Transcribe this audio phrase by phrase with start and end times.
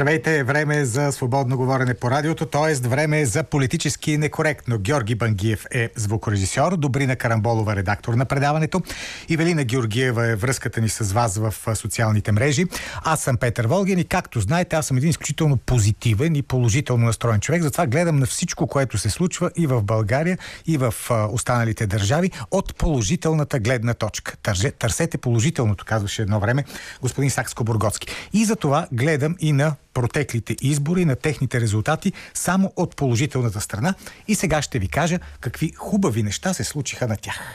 [0.00, 2.74] Здравейте, време е за свободно говорене по радиото, т.е.
[2.88, 4.78] време е за политически некоректно.
[4.78, 8.82] Георги Бангиев е звукорежисьор, Добрина Карамболова редактор на предаването,
[9.28, 12.64] Ивелина Георгиева е връзката ни с вас в социалните мрежи.
[13.04, 17.40] Аз съм Петър Волгин и както знаете, аз съм един изключително позитивен и положително настроен
[17.40, 20.94] човек, затова гледам на всичко, което се случва и в България, и в
[21.32, 24.36] останалите държави от положителната гледна точка.
[24.78, 26.64] Търсете положителното, казваше едно време
[27.00, 28.08] господин Сакско-Бургоцки.
[28.32, 33.94] И за това гледам и на протеклите избори, на техните резултати само от положителната страна.
[34.28, 37.54] И сега ще ви кажа какви хубави неща се случиха на тях.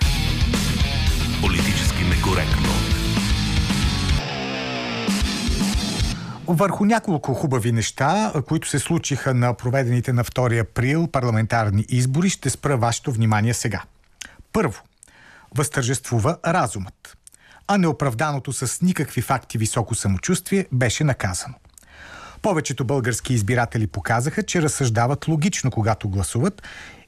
[1.41, 2.70] Политически некоректно.
[6.48, 12.49] Върху няколко хубави неща, които се случиха на проведените на 2 април парламентарни избори, ще
[12.49, 13.82] спра вашето внимание сега.
[14.54, 14.82] Първо,
[15.55, 17.17] възтържествува разумът,
[17.67, 21.55] а неоправданото с никакви факти високо самочувствие беше наказано.
[22.46, 26.62] Повечето български избиратели показаха, че разсъждават логично, когато гласуват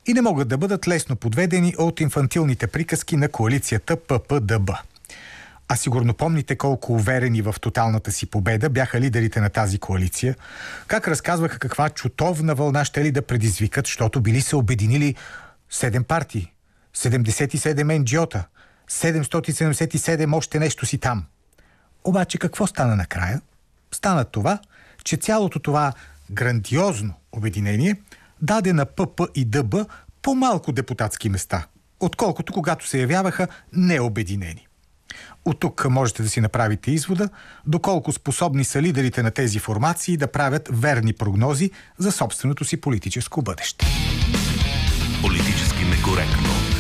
[0.06, 4.72] и не могат да бъдат лесно подведени от инфантилните приказки на коалицията ППДБ.
[5.68, 10.36] А сигурно помните колко уверени в тоталната си победа бяха лидерите на тази коалиция,
[10.88, 15.16] как разказваха каква чутовна вълна ще ли да предизвикат, защото били се обединили
[15.72, 16.54] 7 партии,
[16.96, 18.44] 77 НГО-та,
[18.92, 21.26] 777 още нещо си там.
[22.04, 23.42] Обаче какво стана накрая?
[23.92, 24.60] Стана това–
[25.08, 25.94] че цялото това
[26.32, 27.96] грандиозно обединение
[28.42, 29.76] даде на ПП и ДБ
[30.22, 31.68] по-малко депутатски места,
[32.00, 34.68] отколкото когато се явяваха необединени.
[35.46, 37.30] От тук можете да си направите извода
[37.68, 43.42] доколко способни са лидерите на тези формации да правят верни прогнози за собственото си политическо
[43.42, 43.86] бъдеще.
[45.22, 46.77] Политически некоректно.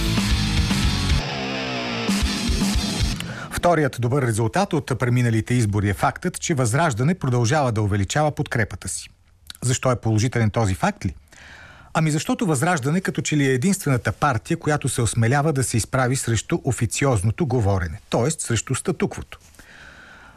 [3.57, 9.09] Вторият добър резултат от преминалите избори е фактът, че Възраждане продължава да увеличава подкрепата си.
[9.63, 11.16] Защо е положителен този факт ли?
[11.94, 16.16] Ами защото Възраждане като че ли е единствената партия, която се осмелява да се изправи
[16.16, 18.31] срещу официозното говорене, т.е.
[18.31, 19.40] срещу статуквото.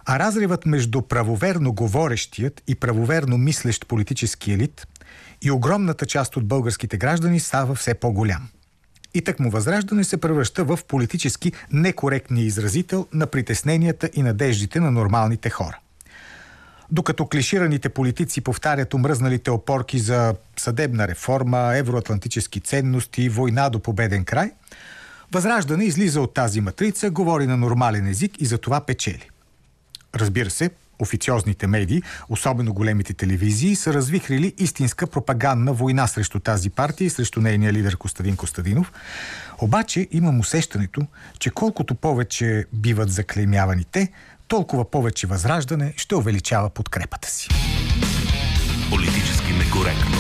[0.07, 4.87] А разривът между правоверно говорещият и правоверно мислещ политически елит
[5.43, 8.49] и огромната част от българските граждани става все по-голям–
[9.15, 14.91] и так му възраждане се превръща в политически некоректния изразител на притесненията и надеждите на
[14.91, 15.79] нормалните хора.
[16.93, 24.51] Докато клишираните политици повтарят омръзналите опорки за съдебна реформа, евроатлантически ценности, война до победен край,
[25.33, 29.31] Възраждане излиза от тази матрица, говори на нормален език и за това печели.
[30.15, 30.71] Разбира се,
[31.01, 37.41] официозните медии, особено големите телевизии, са развихрили истинска пропагандна война срещу тази партия и срещу
[37.41, 38.93] нейния лидер Костадин Костадинов.
[39.59, 41.07] Обаче имам усещането,
[41.39, 44.09] че колкото повече биват заклеймявани те,
[44.49, 47.49] толкова повече възраждане ще увеличава подкрепата си.
[48.91, 50.19] Политически некоректно.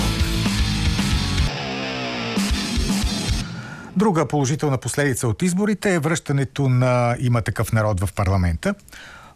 [3.96, 8.74] Друга положителна последица от изборите е връщането на има такъв народ в парламента.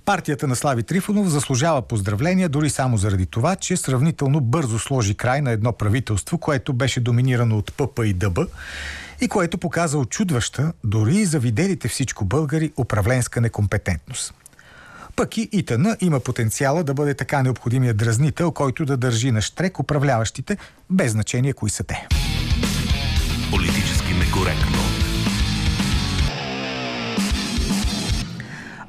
[0.05, 5.41] Партията на Слави Трифонов заслужава поздравления дори само заради това, че сравнително бързо сложи край
[5.41, 8.39] на едно правителство, което беше доминирано от ПП и ДБ
[9.21, 14.35] и което показа очудваща, дори и за виделите всичко българи, управленска некомпетентност.
[15.17, 19.79] Пък и ИТН има потенциала да бъде така необходимия дразнител, който да държи на штрек
[19.79, 20.57] управляващите,
[20.91, 22.09] без значение кои са те.
[23.51, 24.94] Политически некоректно.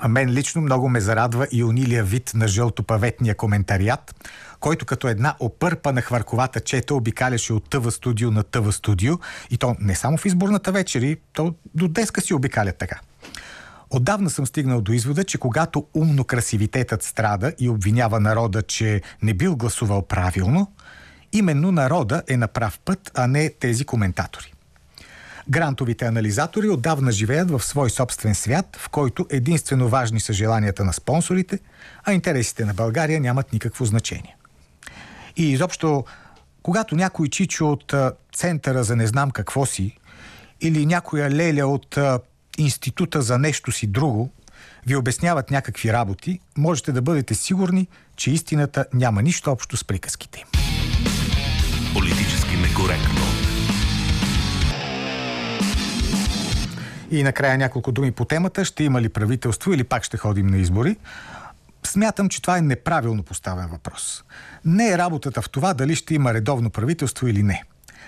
[0.05, 4.25] А мен лично много ме зарадва и унилия вид на жълтопаветния коментарият,
[4.59, 9.13] който като една опърпа на хвърковата чета обикаляше от тъва студио на тъва студио
[9.49, 12.99] и то не само в изборната вечери, то до деска си обикаля така.
[13.89, 19.33] Отдавна съм стигнал до извода, че когато умно красивитетът страда и обвинява народа, че не
[19.33, 20.71] бил гласувал правилно,
[21.33, 24.54] именно народа е на прав път, а не тези коментатори.
[25.49, 30.93] Грантовите анализатори отдавна живеят в свой собствен свят, в който единствено важни са желанията на
[30.93, 31.59] спонсорите,
[32.03, 34.35] а интересите на България нямат никакво значение.
[35.37, 36.05] И изобщо,
[36.63, 37.93] когато някой чичо от
[38.33, 39.97] Центъра за не знам какво си
[40.61, 41.97] или някоя леля от
[42.57, 44.31] Института за нещо си друго
[44.85, 50.39] ви обясняват някакви работи, можете да бъдете сигурни, че истината няма нищо общо с приказките
[50.39, 50.47] им.
[51.93, 53.24] Политически некоректно.
[57.15, 58.65] И накрая няколко думи по темата.
[58.65, 60.97] Ще има ли правителство или пак ще ходим на избори?
[61.83, 64.23] Смятам, че това е неправилно поставен въпрос.
[64.65, 67.63] Не е работата в това дали ще има редовно правителство или не.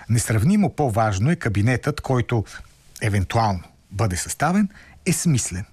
[0.08, 2.44] Несравнимо по-важно е кабинетът, който
[3.02, 4.68] евентуално бъде съставен,
[5.06, 5.64] е смислен.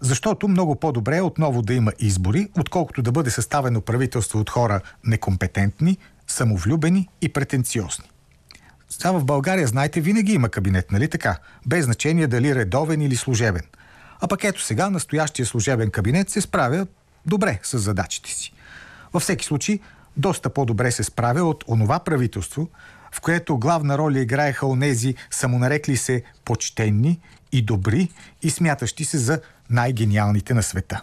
[0.00, 4.80] Защото много по-добре е отново да има избори, отколкото да бъде съставено правителство от хора
[5.04, 8.11] некомпетентни, самовлюбени и претенциозни.
[8.92, 11.38] Сега в България, знаете, винаги има кабинет, нали така?
[11.66, 13.62] Без значение дали редовен или служебен.
[14.20, 16.86] А пък ето сега настоящия служебен кабинет се справя
[17.26, 18.52] добре с задачите си.
[19.12, 19.78] Във всеки случай,
[20.16, 22.68] доста по-добре се справя от онова правителство,
[23.12, 27.20] в което главна роля играеха онези самонарекли се почтенни
[27.52, 28.08] и добри
[28.42, 29.40] и смятащи се за
[29.70, 31.02] най-гениалните на света.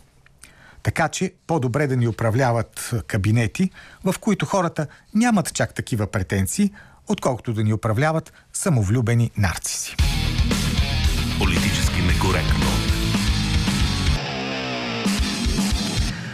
[0.83, 3.69] Така че по-добре да ни управляват кабинети,
[4.03, 6.71] в които хората нямат чак такива претенции,
[7.09, 9.95] отколкото да ни управляват самовлюбени нарциси.
[11.39, 12.65] Политически некоректно.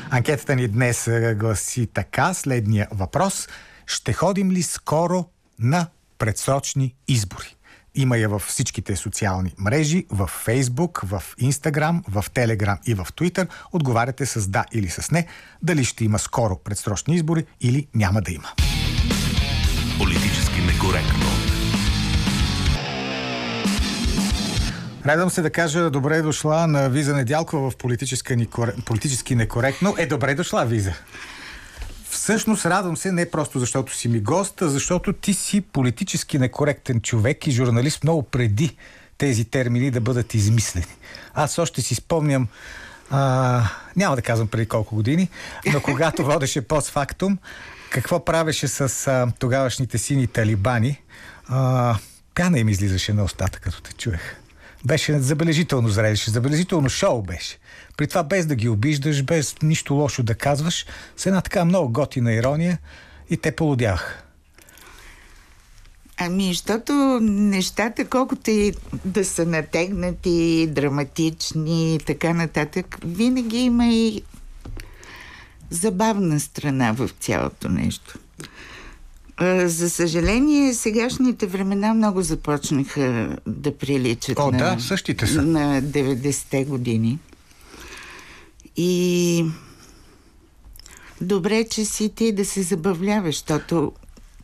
[0.10, 3.48] Анкетата ни днес гласи така следния въпрос.
[3.86, 5.26] Ще ходим ли скоро
[5.60, 5.88] на
[6.18, 7.56] предсрочни избори?
[7.96, 13.48] Има я във всичките социални мрежи, в Фейсбук, в Инстаграм, в Телеграм и в Твитър.
[13.72, 15.28] Отговаряте с да или с не,
[15.62, 18.48] дали ще има скоро предсрочни избори или няма да има.
[19.98, 21.26] Политически некоректно.
[25.06, 27.78] Радвам се да кажа добре дошла на Виза Недялкова в
[28.86, 29.96] политически некоректно.
[29.98, 30.94] Е, добре дошла, Виза.
[32.10, 37.02] Всъщност радвам се не просто защото си ми гост, а защото ти си политически некоректен
[37.02, 38.78] човек и журналист много преди
[39.18, 40.96] тези термини да бъдат измислени.
[41.34, 42.48] Аз още си спомням,
[43.12, 43.62] а,
[43.96, 45.30] няма да казвам преди колко години,
[45.74, 47.38] но когато водеше постфактум,
[47.96, 51.02] какво правеше с а, тогавашните сини талибани,
[51.48, 51.98] а,
[52.36, 54.36] пяна им излизаше на устата, като те чуех.
[54.86, 57.58] Беше забележително зрелище, забележително шоу беше.
[57.98, 60.86] При това без да ги обиждаш, без нищо лошо да казваш,
[61.18, 62.80] с една така много готина ирония
[63.30, 64.24] и те полудяха.
[66.18, 68.74] Ами, защото нещата, колкото и
[69.06, 74.24] да са натегнати, драматични и така нататък, винаги има и
[75.70, 78.20] забавна страна в цялото нещо.
[79.66, 85.42] За съжаление, сегашните времена много започнаха да приличат О, на, да, същите са.
[85.42, 87.20] на 90-те години.
[88.76, 89.46] И
[91.22, 93.92] добре, че си ти да се забавляваш, защото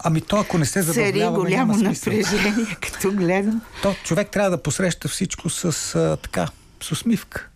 [0.04, 3.62] Ами то, ако не се забавлява, голямо напрежение, като гледам.
[3.82, 6.48] То човек трябва да посреща всичко с а, така,
[6.84, 7.48] с усмивка.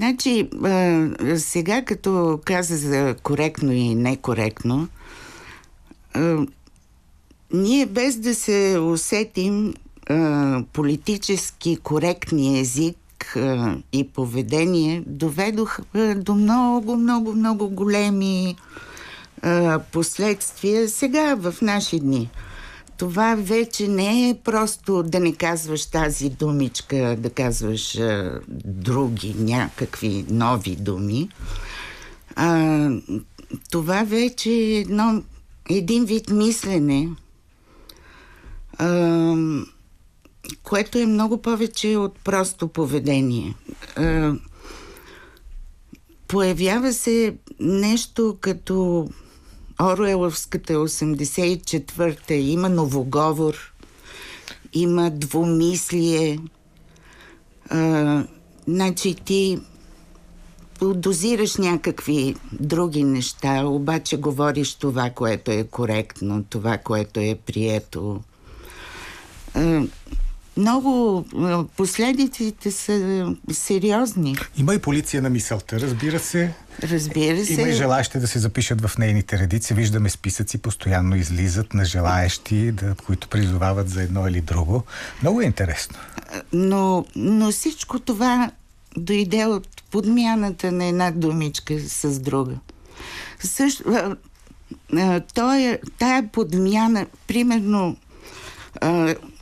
[0.00, 4.88] Значи, а, сега като каза за коректно и некоректно,
[6.14, 6.46] а,
[7.52, 9.74] ние без да се усетим
[10.10, 12.96] а, политически коректни език
[13.92, 15.78] и поведение доведох
[16.16, 18.56] до много, много, много големи
[19.42, 22.30] а, последствия сега в наши дни.
[23.00, 30.24] Това вече не е просто да не казваш тази думичка, да казваш а, други, някакви
[30.30, 31.28] нови думи.
[32.36, 32.90] А,
[33.70, 35.22] това вече е едно,
[35.70, 37.08] един вид мислене,
[38.78, 39.36] а,
[40.62, 43.54] което е много повече от просто поведение.
[43.96, 44.32] А,
[46.28, 49.08] появява се нещо като
[49.80, 53.72] Оруеловската 84-та, има новоговор,
[54.72, 56.38] има двумислие.
[57.70, 58.24] А,
[58.68, 59.58] значи ти
[60.80, 68.20] дозираш някакви други неща, обаче говориш това, което е коректно, това, което е прието.
[69.54, 69.82] А,
[70.56, 71.24] много
[71.76, 74.36] последиците са сериозни.
[74.56, 76.54] Има и полиция на мисълта, разбира се.
[76.82, 77.52] Разбира се.
[77.52, 79.74] Има и желаящи да се запишат в нейните редици.
[79.74, 84.84] Виждаме списъци, постоянно излизат на желаящи, да, които призовават за едно или друго.
[85.22, 85.98] Много е интересно.
[86.52, 88.50] Но, но всичко това
[88.96, 92.54] дойде от подмяната на една думичка с друга.
[93.40, 94.16] Също,
[95.34, 97.96] той, тая подмяна, примерно,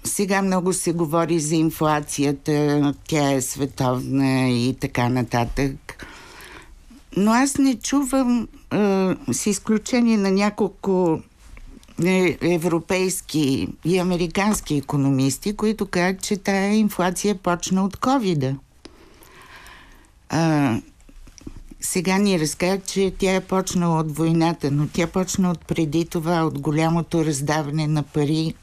[0.04, 6.06] сега много се говори за инфлацията, тя е световна и така нататък.
[7.18, 11.20] Но аз не чувам, а, с изключение на няколко
[12.04, 18.56] е, европейски и американски економисти, които казват, че тая инфлация почна от ковида.
[21.80, 26.42] Сега ни разказват, че тя е почнала от войната, но тя почна от преди това,
[26.42, 28.54] от голямото раздаване на пари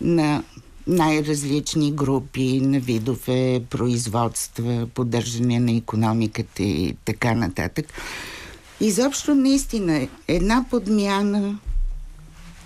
[0.00, 0.42] на
[0.86, 7.86] най-различни групи, на видове производства, поддържане на економиката и така нататък.
[8.80, 11.58] Изобщо наистина една подмяна,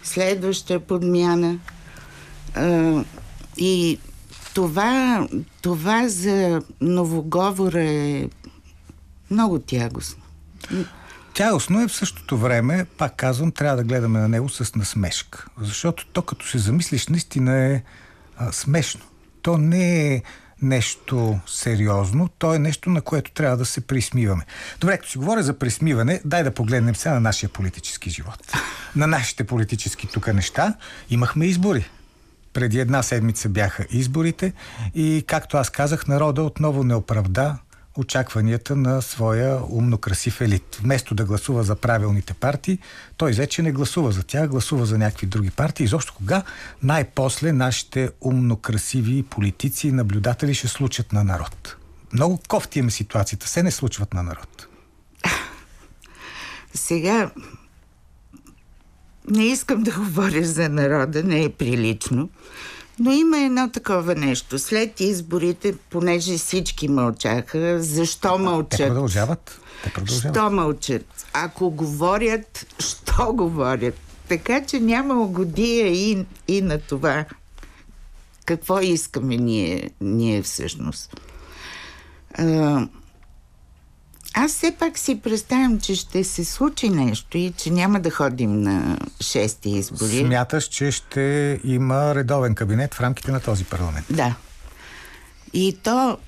[0.03, 1.59] следваща подмяна
[2.55, 3.05] а,
[3.57, 3.99] и
[4.55, 5.29] това,
[5.63, 8.29] това за новоговора е
[9.31, 10.23] много тягостно.
[11.35, 15.47] Тягостно е в същото време, пак казвам, трябва да гледаме на него с насмешка.
[15.61, 17.83] Защото то като се замислиш, наистина е
[18.53, 19.05] смешно.
[19.43, 20.23] То не е
[20.63, 24.45] нещо сериозно, то е нещо, на което трябва да се присмиваме.
[24.81, 28.53] Добре, като си говоря за присмиване, дай да погледнем сега на нашия политически живот.
[28.97, 30.75] На нашите политически тук неща
[31.11, 31.91] имахме избори.
[32.53, 34.53] Преди една седмица бяха изборите
[34.95, 37.59] и, както аз казах, народа отново не оправда
[37.97, 40.79] очакванията на своя умно красив елит.
[40.83, 42.79] Вместо да гласува за правилните партии,
[43.17, 45.85] той вече не гласува за тях, гласува за някакви други партии.
[45.85, 46.43] И защо кога
[46.83, 51.77] най-после нашите умно красиви политици и наблюдатели ще случат на народ?
[52.13, 53.49] Много кофти имаме ситуацията.
[53.49, 54.67] Се не случват на народ.
[56.75, 57.31] Сега
[59.31, 62.29] не искам да говоря за народа, не е прилично.
[62.99, 64.59] Но има едно такова нещо.
[64.59, 68.79] След изборите, понеже всички мълчаха, защо мълчат?
[68.79, 69.61] Те продължават.
[69.85, 70.37] Те продължават.
[70.37, 71.27] Що мълчат?
[71.33, 73.95] Ако говорят, що говорят?
[74.29, 77.25] Така че няма угодия и, и на това.
[78.45, 81.21] Какво искаме ние, ние всъщност?
[82.35, 82.87] А,
[84.39, 88.61] аз все пак си представям, че ще се случи нещо и че няма да ходим
[88.61, 90.19] на шести избори.
[90.19, 94.07] Смяташ, че ще има редовен кабинет в рамките на този парламент?
[94.11, 94.35] Да.
[95.53, 96.19] И то,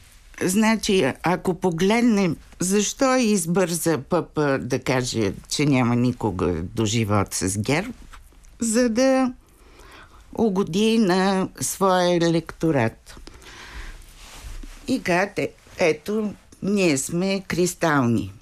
[0.43, 7.93] значи, ако погледнем, защо избърза пъпа да каже, че няма никога до живот с ГЕРБ,
[8.61, 9.33] за да
[10.35, 13.17] угоди на своя електорат.
[14.89, 18.33] И казате, ето, ние сме кристални.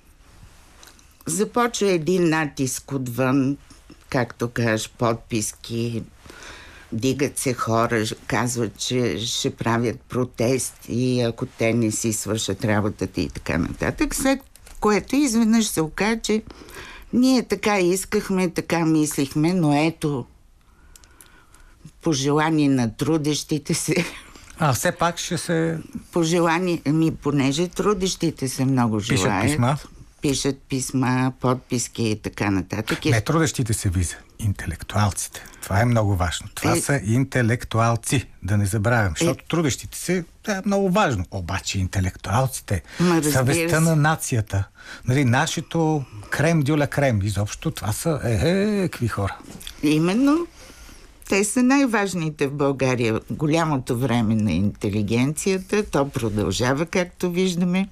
[1.26, 3.56] Започва един натиск отвън,
[4.08, 6.02] както кажеш, подписки,
[6.92, 13.28] дигат се хора, казват, че ще правят протести, ако те не си свършат работата и
[13.28, 14.14] така нататък.
[14.14, 14.40] След
[14.80, 16.42] което изведнъж се оказа, че
[17.12, 20.26] ние така искахме, така мислихме, но ето,
[22.02, 23.94] пожелание на трудещите се,
[24.58, 25.78] а все пак ще се...
[26.12, 29.42] Пожелание, ми, понеже трудещите се много желаят.
[29.42, 29.78] Пишат писма?
[30.22, 33.04] Пишат писма, подписки и така нататък.
[33.04, 35.44] Не трудещите се виза, интелектуалците.
[35.62, 36.48] Това е много важно.
[36.54, 36.80] Това е...
[36.80, 39.14] са интелектуалци, да не забравям.
[39.18, 39.46] Защото е...
[39.48, 41.24] трудещите се е много важно.
[41.30, 44.64] Обаче интелектуалците, Ма, съвестта на нацията,
[45.04, 49.36] нали, нашето крем дюля крем, изобщо това са е, е, е, какви хора.
[49.82, 50.46] Именно
[51.28, 53.20] те са най-важните в България.
[53.30, 57.88] Голямото време на интелигенцията, то продължава, както виждаме.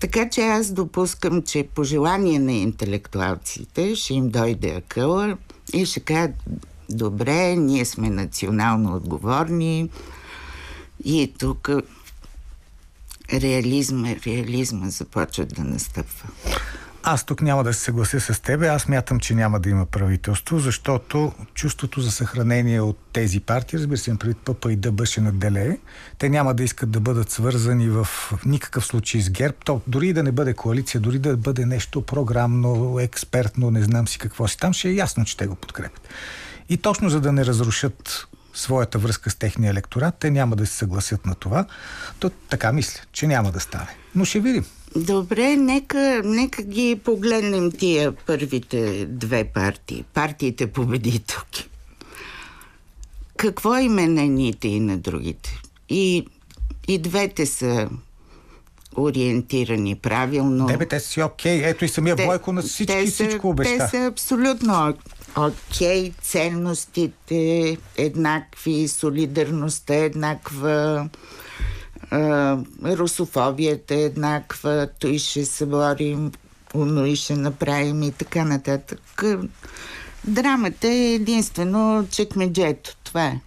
[0.00, 5.36] Така че аз допускам, че по желание на интелектуалците ще им дойде акъла
[5.72, 6.34] и ще кажат,
[6.90, 9.90] добре, ние сме национално отговорни
[11.04, 11.70] и тук
[13.32, 16.28] реализма, реализма започва да настъпва.
[17.04, 18.68] Аз тук няма да се съглася с тебе.
[18.68, 23.98] Аз мятам, че няма да има правителство, защото чувството за съхранение от тези партии, разбира
[23.98, 25.78] се, преди ПП и ДБ ще наделее.
[26.18, 28.08] Те няма да искат да бъдат свързани в
[28.46, 29.54] никакъв случай с ГЕРБ.
[29.64, 34.18] То, дори да не бъде коалиция, дори да бъде нещо програмно, експертно, не знам си
[34.18, 36.08] какво си там, ще е ясно, че те го подкрепят.
[36.68, 40.76] И точно за да не разрушат своята връзка с техния електорат, те няма да се
[40.76, 41.66] съгласят на това.
[42.18, 43.96] То така мисля, че няма да стане.
[44.14, 44.64] Но ще видим.
[44.96, 50.04] Добре, нека, нека ги погледнем тия първите две партии.
[50.14, 51.68] Партиите победителки.
[53.36, 55.60] Какво им е на едните и на другите?
[55.88, 56.26] И,
[56.88, 57.88] и двете са
[58.96, 60.66] ориентирани правилно.
[60.66, 61.60] Не бе, те си окей.
[61.60, 61.70] Okay.
[61.70, 63.78] Ето и самия те, Бойко на всички те са, всичко обеща.
[63.78, 64.88] Те са абсолютно
[65.36, 66.10] окей.
[66.10, 66.12] Okay.
[66.22, 71.08] Ценностите еднакви, солидарността еднаква
[72.84, 76.32] русофобията е еднаква, той ще се борим,
[76.74, 79.22] но и ще направим и така нататък.
[80.24, 82.96] Драмата е единствено чекмеджето.
[83.04, 83.40] Това е.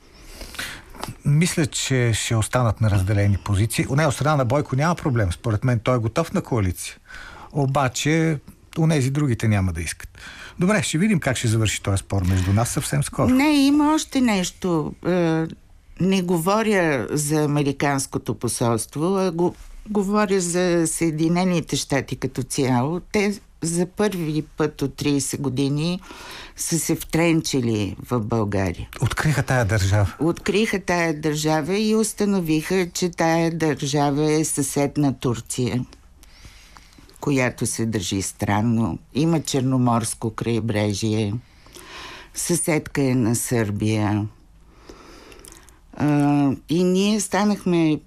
[1.25, 3.85] Мисля, че ще останат на разделени позиции.
[3.89, 5.31] У нея страна на Бойко няма проблем.
[5.31, 6.95] Според мен той е готов на коалиция.
[7.51, 8.39] Обаче,
[8.77, 10.09] у нези другите няма да искат.
[10.59, 13.29] Добре, ще видим как ще завърши този спор между нас съвсем скоро.
[13.29, 14.93] Не, има още нещо.
[15.99, 19.55] Не говоря за Американското посолство, а го,
[19.89, 22.99] говоря за Съединените щати като цяло.
[22.99, 26.01] Те за първи път от 30 години
[26.55, 28.89] са се втренчили в България.
[29.01, 30.13] Откриха тая държава.
[30.19, 35.85] Откриха тая държава и установиха, че тая държава е съсед на Турция,
[37.19, 38.99] която се държи странно.
[39.13, 41.33] Има Черноморско крайбрежие.
[42.33, 44.27] Съседка е на Сърбия
[45.95, 47.99] А, и ние станахме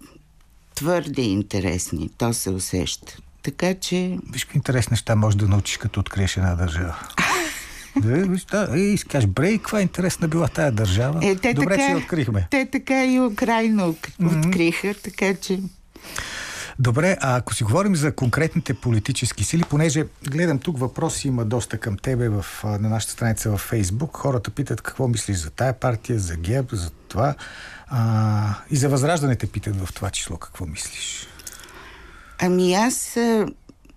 [0.75, 2.11] твърде интересни.
[2.19, 3.17] То се усеща.
[3.43, 4.19] Така че...
[4.33, 6.97] Виж какви интересни неща можеш да научиш, като откриеш една държава.
[7.97, 11.27] Да, виж, да, и си кажеш, брей, каква интересна била тая държава.
[11.27, 12.49] Е, те Добре, така, че я открихме.
[12.51, 15.61] Те така и Украина откриха, така че...
[16.79, 21.79] Добре, а ако си говорим за конкретните политически сили, понеже гледам тук въпроси има доста
[21.79, 26.19] към тебе в, на нашата страница във Фейсбук, хората питат какво мислиш за тая партия,
[26.19, 27.35] за ГЕБ, за това.
[27.91, 31.27] А, и за възраждането питат в това число какво мислиш.
[32.39, 33.17] Ами аз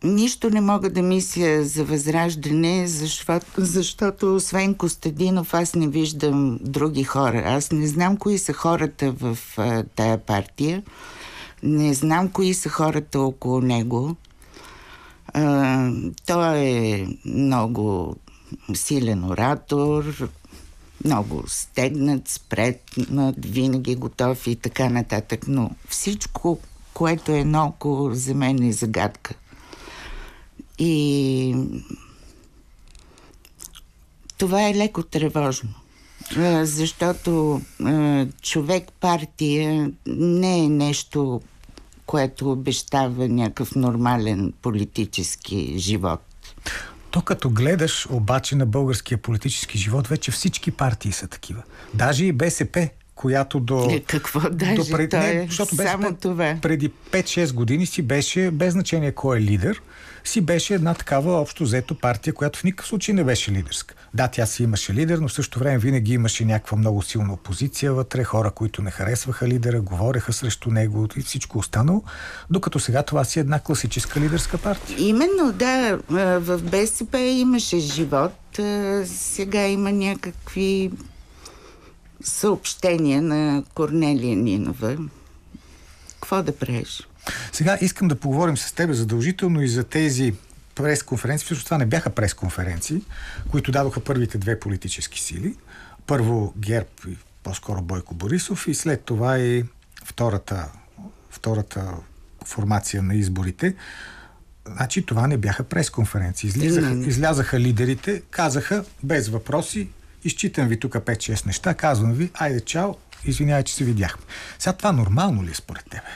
[0.04, 7.04] нищо не мога да мисля за възраждане, защото, защото освен Костадинов аз не виждам други
[7.04, 7.44] хора.
[7.46, 10.84] Аз не знам кои са хората в а, тая партия.
[11.64, 14.16] Не знам кои са хората около него.
[15.34, 15.92] А,
[16.26, 18.16] той е много
[18.74, 20.30] силен оратор,
[21.06, 25.46] много стегнат, спретнат, винаги готов и така нататък.
[25.48, 26.60] Но всичко,
[26.94, 29.34] което е наоколо, за мен е загадка.
[30.80, 31.56] И
[34.38, 35.70] това е леко тревожно.
[36.64, 37.62] Защото
[38.42, 41.42] човек партия не е нещо,
[42.06, 46.31] което обещава някакъв нормален политически живот.
[47.12, 51.64] То като гледаш обаче на българския политически живот, вече всички партии са такива.
[51.94, 52.90] Даже и БСП,
[53.22, 53.88] която до...
[53.92, 54.76] Е, какво даже?
[54.76, 55.14] До пред...
[55.14, 56.58] не, е защото само БСП, това.
[56.62, 59.82] Преди 5-6 години си беше, без значение кой е лидер,
[60.24, 63.96] си беше една такава общо взето партия, която в никакъв случай не беше лидерска.
[64.14, 67.94] Да, тя си имаше лидер, но в същото време винаги имаше някаква много силна опозиция
[67.94, 72.04] вътре, хора, които не харесваха лидера, говореха срещу него и всичко останало,
[72.50, 74.96] докато сега това си е една класическа лидерска партия.
[75.00, 76.00] Именно, да.
[76.40, 78.60] В БСП имаше живот,
[79.06, 80.92] сега има някакви
[82.24, 84.98] съобщения на Корнелия Нинова.
[86.14, 87.08] Какво да правиш?
[87.52, 90.34] Сега искам да поговорим с теб задължително и за тези
[90.76, 91.46] пресконференции.
[91.46, 93.02] Всъщност това не бяха пресконференции,
[93.52, 95.56] които дадоха първите две политически сили.
[96.08, 99.66] Първо ГЕРБ и по-скоро Бойко Борисов и след това и
[100.06, 100.72] втората,
[101.30, 101.94] втората
[102.46, 103.76] формация на изборите.
[104.68, 106.48] Значи това не бяха пресконференции.
[106.48, 109.90] Излизаха, излязаха лидерите, казаха без въпроси,
[110.24, 114.26] изчитам ви тук 5-6 неща, казвам ви, айде чао, извинявай, че се видяхме.
[114.60, 116.08] Сега това нормално ли е според тебе?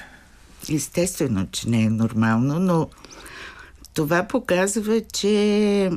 [0.70, 2.90] Естествено, че не е нормално, но
[3.94, 5.92] това показва, че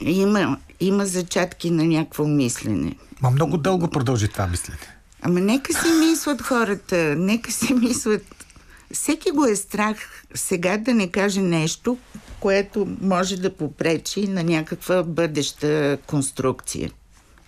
[0.00, 2.94] има, има зачатки на някакво мислене.
[3.20, 4.78] Ма много дълго продължи това мислене.
[5.22, 8.46] Ама нека си мислят хората, нека си мислят.
[8.92, 9.96] Всеки го е страх
[10.34, 11.98] сега да не каже нещо,
[12.40, 16.90] което може да попречи на някаква бъдеща конструкция.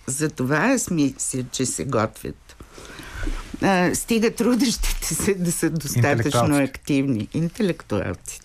[0.07, 2.49] Затова аз мисля, че се готвят
[3.61, 7.27] а, стига трудещите се да са достатъчно активни.
[7.33, 8.39] Интелектуалци.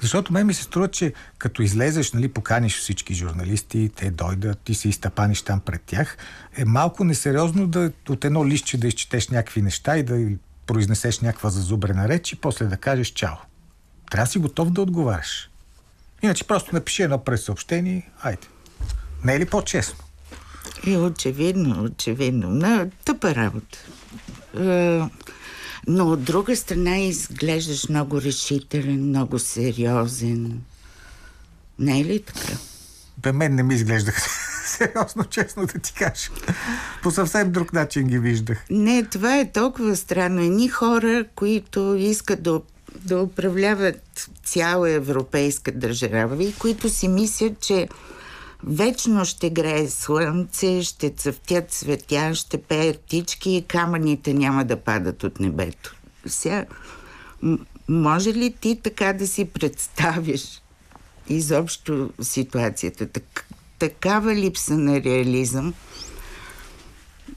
[0.00, 4.74] Защото мен ми се струва, че като излезеш, нали, поканиш всички журналисти, те дойдат, ти
[4.74, 6.16] се изтъпаниш там пред тях,
[6.56, 10.28] е малко несериозно да от едно листче да изчетеш някакви неща и да
[10.66, 13.36] произнесеш някаква зазубрена реч и после да кажеш чао.
[14.10, 15.50] Трябва да си готов да отговаряш.
[16.22, 18.46] Иначе просто напиши едно пресъобщение, айде.
[19.24, 20.04] Не е ли по-честно?
[20.86, 22.50] Е, очевидно, очевидно.
[22.50, 23.78] На тъпа работа.
[24.60, 25.00] Е,
[25.86, 30.62] но от друга страна изглеждаш много решителен, много сериозен.
[31.78, 32.52] Не е ли така?
[33.18, 34.16] Бе, мен не ми изглеждах
[34.66, 36.30] сериозно, честно да ти кажа.
[37.02, 38.64] По съвсем друг начин ги виждах.
[38.70, 40.40] Не, това е толкова странно.
[40.40, 42.60] Едни хора, които искат да,
[43.04, 47.88] да управляват цяла европейска държава и които си мислят, че
[48.64, 55.24] Вечно ще грее слънце, ще цъфтят цветя, ще пеят птички и камъните няма да падат
[55.24, 55.96] от небето.
[56.26, 56.64] Сега,
[57.88, 60.62] може ли ти така да си представиш
[61.28, 63.06] изобщо ситуацията?
[63.06, 63.46] Так,
[63.78, 65.74] такава липса на реализъм.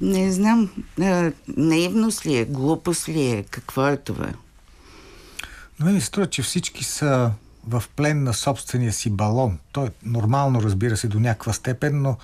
[0.02, 0.70] Не знам,
[1.48, 4.30] наивност ли е, глупост ли е, какво е това?
[5.80, 7.32] Но ми се струва, че всички са
[7.68, 9.60] в плен на собствения си балон.
[9.72, 12.18] Той е нормално, разбира се, до някаква степен, но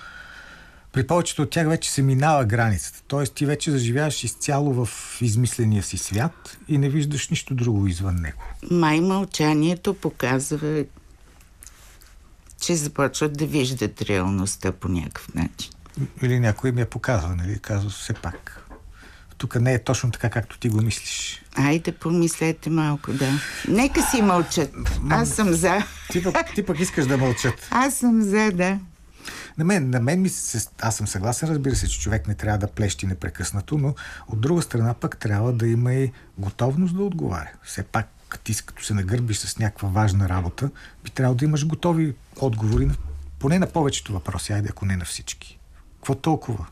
[0.92, 3.02] при повечето от тях вече се минава границата.
[3.08, 4.88] Тоест ти вече заживяваш изцяло в
[5.20, 8.42] измисления си свят и не виждаш нищо друго извън него.
[8.70, 10.84] Май мълчанието показва,
[12.60, 15.72] че започват да виждат реалността по някакъв начин.
[16.22, 17.58] Или някой ми я показва, нали?
[17.58, 18.65] Казва все пак
[19.38, 21.42] тук не е точно така, както ти го мислиш.
[21.56, 23.32] Айде, помислете малко, да.
[23.68, 24.72] Нека си мълчат.
[25.10, 25.82] Аз съм за.
[26.10, 27.68] Ти пък, ти пък искаш да мълчат.
[27.70, 28.78] Аз съм за, да.
[29.58, 32.58] На мен, на мен ми се, аз съм съгласен, разбира се, че човек не трябва
[32.58, 33.94] да плещи непрекъснато, но
[34.28, 37.50] от друга страна пък трябва да има и готовност да отговаря.
[37.64, 38.06] Все пак
[38.44, 40.70] ти като се нагърбиш с някаква важна работа,
[41.04, 42.90] би трябвало да имаш готови отговори,
[43.38, 45.58] поне на повечето въпроси, айде ако не на всички.
[45.96, 46.66] Какво толкова?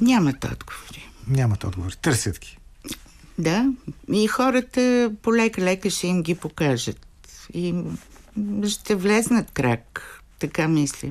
[0.00, 1.10] Нямат отговори.
[1.28, 1.96] Нямат отговори.
[1.96, 2.58] Търсят ги.
[3.38, 3.72] Да.
[4.12, 7.06] И хората полека-лека ще им ги покажат.
[7.54, 7.84] И
[8.68, 10.20] ще влезнат крак.
[10.38, 11.08] Така мисля.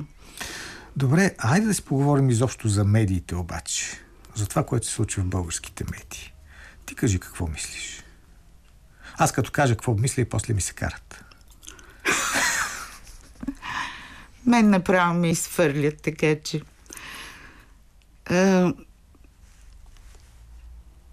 [0.96, 3.84] Добре, айде да си поговорим изобщо за медиите обаче.
[4.34, 6.32] За това, което се случва в българските медии.
[6.86, 8.02] Ти кажи какво мислиш.
[9.16, 11.24] Аз като кажа какво мисля и после ми се карат.
[14.46, 16.60] Мен направо ми изфърлят, така че...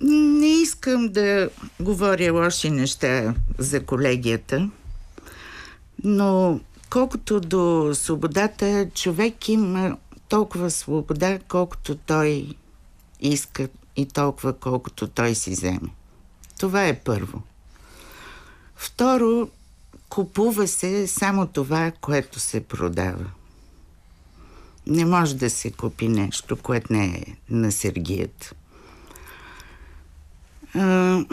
[0.01, 4.69] Не искам да говоря лоши неща за колегията,
[6.03, 9.97] но колкото до свободата, човек има
[10.29, 12.55] толкова свобода, колкото той
[13.19, 15.89] иска и толкова колкото той си вземе.
[16.59, 17.41] Това е първо.
[18.75, 19.49] Второ,
[20.09, 23.25] купува се само това, което се продава.
[24.91, 28.55] Не може да се купи нещо, което не е на Сергият.
[30.75, 31.25] А...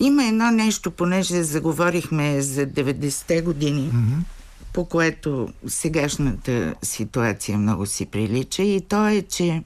[0.00, 3.92] Има едно нещо, понеже заговорихме за 90-те години.
[3.92, 4.24] Mm-hmm
[4.72, 9.62] по което сегашната ситуация много си прилича и то е, че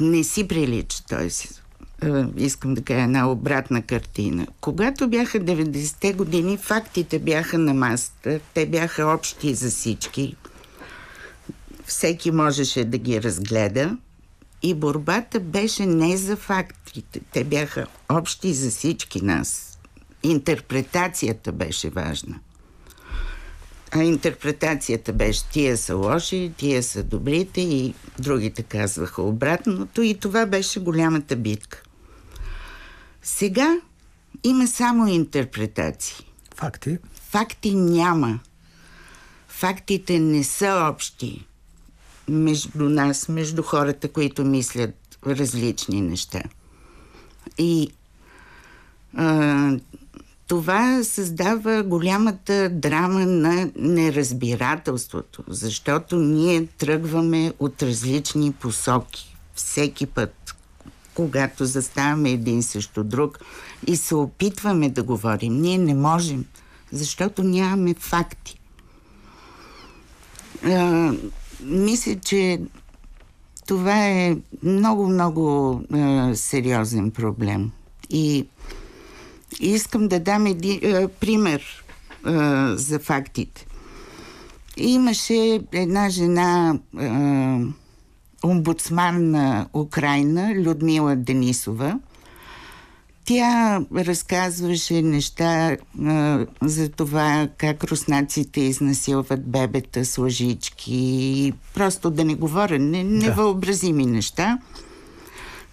[0.00, 1.28] не си прилича, т.е.
[2.36, 4.46] искам да кажа една обратна картина.
[4.60, 10.36] Когато бяха 90-те години, фактите бяха на масата, те бяха общи за всички.
[11.84, 13.96] Всеки можеше да ги разгледа
[14.62, 19.78] и борбата беше не за фактите, те бяха общи за всички нас.
[20.22, 22.38] Интерпретацията беше важна.
[23.90, 30.46] А интерпретацията беше тия са лоши, тия са добрите и другите казваха обратното и това
[30.46, 31.82] беше голямата битка.
[33.22, 33.76] Сега
[34.44, 36.16] има само интерпретации.
[36.54, 36.98] Факти?
[37.30, 38.40] Факти няма.
[39.48, 41.46] Фактите не са общи
[42.28, 46.42] между нас, между хората, които мислят различни неща.
[47.58, 47.90] И
[49.16, 49.72] а,
[50.46, 59.36] това създава голямата драма на неразбирателството, защото ние тръгваме от различни посоки.
[59.54, 60.56] Всеки път,
[61.18, 63.38] когато заставаме един също друг
[63.86, 66.44] и се опитваме да говорим, ние не можем,
[66.92, 68.60] защото нямаме факти.
[70.64, 71.12] А,
[71.60, 72.60] мисля, че
[73.66, 75.82] това е много-много
[76.34, 77.70] сериозен проблем.
[78.10, 78.46] И
[79.60, 82.30] Искам да дам един е, пример е,
[82.74, 83.66] за фактите.
[84.76, 87.08] Имаше една жена, е,
[88.44, 91.98] омбудсман на Украина, Людмила Денисова.
[93.24, 101.52] Тя разказваше неща а, за това как руснаците изнасилват бебета с лъжички.
[101.74, 104.10] Просто да не говоря, не, невъобразими да.
[104.10, 104.58] неща.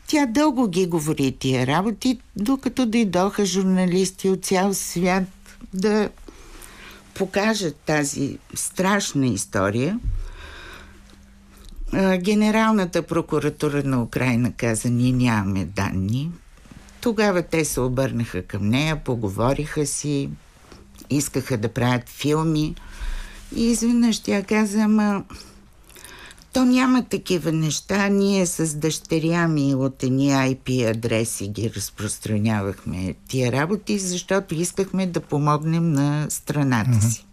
[0.08, 5.24] Тя дълго ги говори тия работи, докато дойдоха журналисти от цял свят
[5.74, 6.10] да
[7.14, 10.00] покажат тази страшна история.
[12.18, 16.32] Генералната прокуратура на Украина каза, ние нямаме данни.
[17.02, 20.30] Тогава те се обърнаха към нея, поговориха си,
[21.10, 22.76] искаха да правят филми.
[23.56, 25.24] И изведнъж тя каза, ама
[26.54, 28.08] то няма такива неща.
[28.08, 35.20] Ние с дъщеря ми от едни IP адреси ги разпространявахме тия работи, защото искахме да
[35.20, 37.26] помогнем на страната си.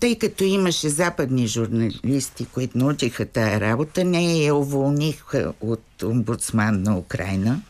[0.00, 6.98] Тъй като имаше западни журналисти, които научиха тая работа, не я уволниха от омбудсман на
[6.98, 7.62] Украина.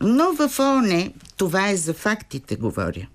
[0.00, 3.06] Но в ООН, това е за фактите, говоря.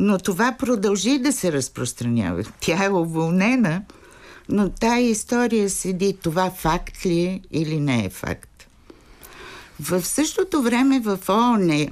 [0.00, 2.44] Но това продължи да се разпространява.
[2.60, 3.82] Тя е уволнена–
[4.48, 8.66] но тая история седи това факт ли е или не е факт.
[9.80, 11.88] В същото време в ООН,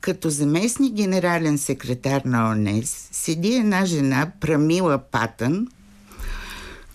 [0.00, 5.68] като заместник генерален секретар на ООН, седи една жена, Прамила Патън,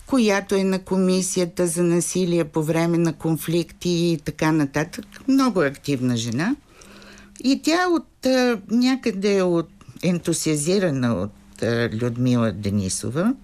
[0.06, 5.04] която е на комисията за насилие по време на конфликти и така нататък.
[5.28, 6.56] Много активна жена.
[7.44, 8.26] И тя от
[8.70, 9.68] някъде от
[10.02, 11.62] ентусиазирана от
[11.92, 13.34] Людмила Денисова,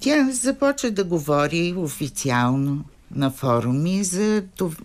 [0.00, 4.44] тя започва да говори официално на форуми за,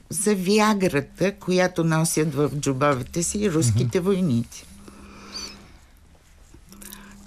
[0.10, 4.04] за вяграта, която носят в джобовете си руските mm-hmm.
[4.04, 4.66] войници.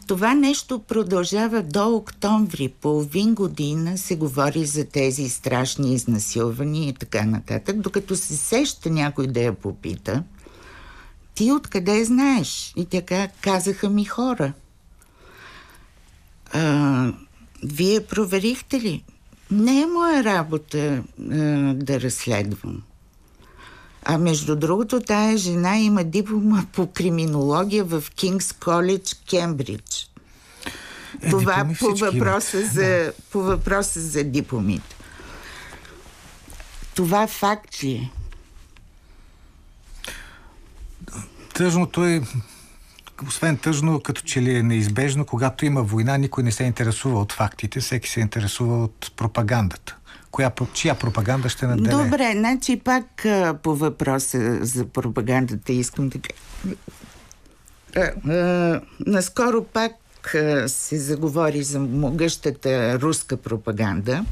[0.07, 2.69] Това нещо продължава до октомври.
[2.69, 9.27] Половин година се говори за тези страшни изнасилвания и така нататък, докато се сеща някой
[9.27, 10.23] да я попита.
[11.35, 12.73] Ти откъде знаеш?
[12.77, 14.53] И така казаха ми хора.
[16.53, 17.13] А,
[17.63, 19.05] вие проверихте ли?
[19.51, 21.03] Не е моя работа а,
[21.75, 22.83] да разследвам.
[24.05, 30.11] А между другото, тая жена има диплома по криминология в Кингс Коледж, Кембридж.
[31.23, 33.13] Е, Това по въпроса, за, да.
[33.31, 34.97] по въпроса за дипломите.
[36.95, 38.11] Това факт ли е?
[41.55, 42.23] Тъжното е
[43.29, 47.33] освен тъжно, като че ли е неизбежно, когато има война, никой не се интересува от
[47.33, 49.97] фактите, всеки се интересува от пропагандата.
[50.31, 52.05] Коя, чия пропаганда ще наделе?
[52.05, 56.35] Добре, значи пак а, по въпроса за пропагандата искам да кажа.
[59.07, 64.25] Наскоро пак а, се заговори за могъщата руска пропаганда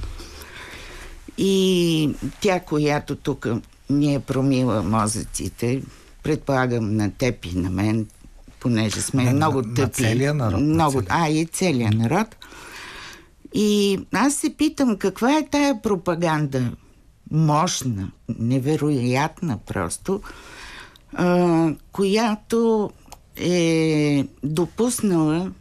[1.39, 3.47] и тя, която тук
[3.91, 5.83] ни е промила мозъците,
[6.23, 8.07] предполагам на теб и на мен,
[8.61, 9.81] понеже сме не, много тъпи.
[9.81, 10.61] На целия народ.
[10.61, 12.37] Много, а, и целия народ.
[13.55, 16.73] И аз се питам, каква е тая пропаганда?
[17.31, 20.21] Мощна, невероятна просто,
[21.13, 22.91] а, която
[23.37, 25.53] е допуснала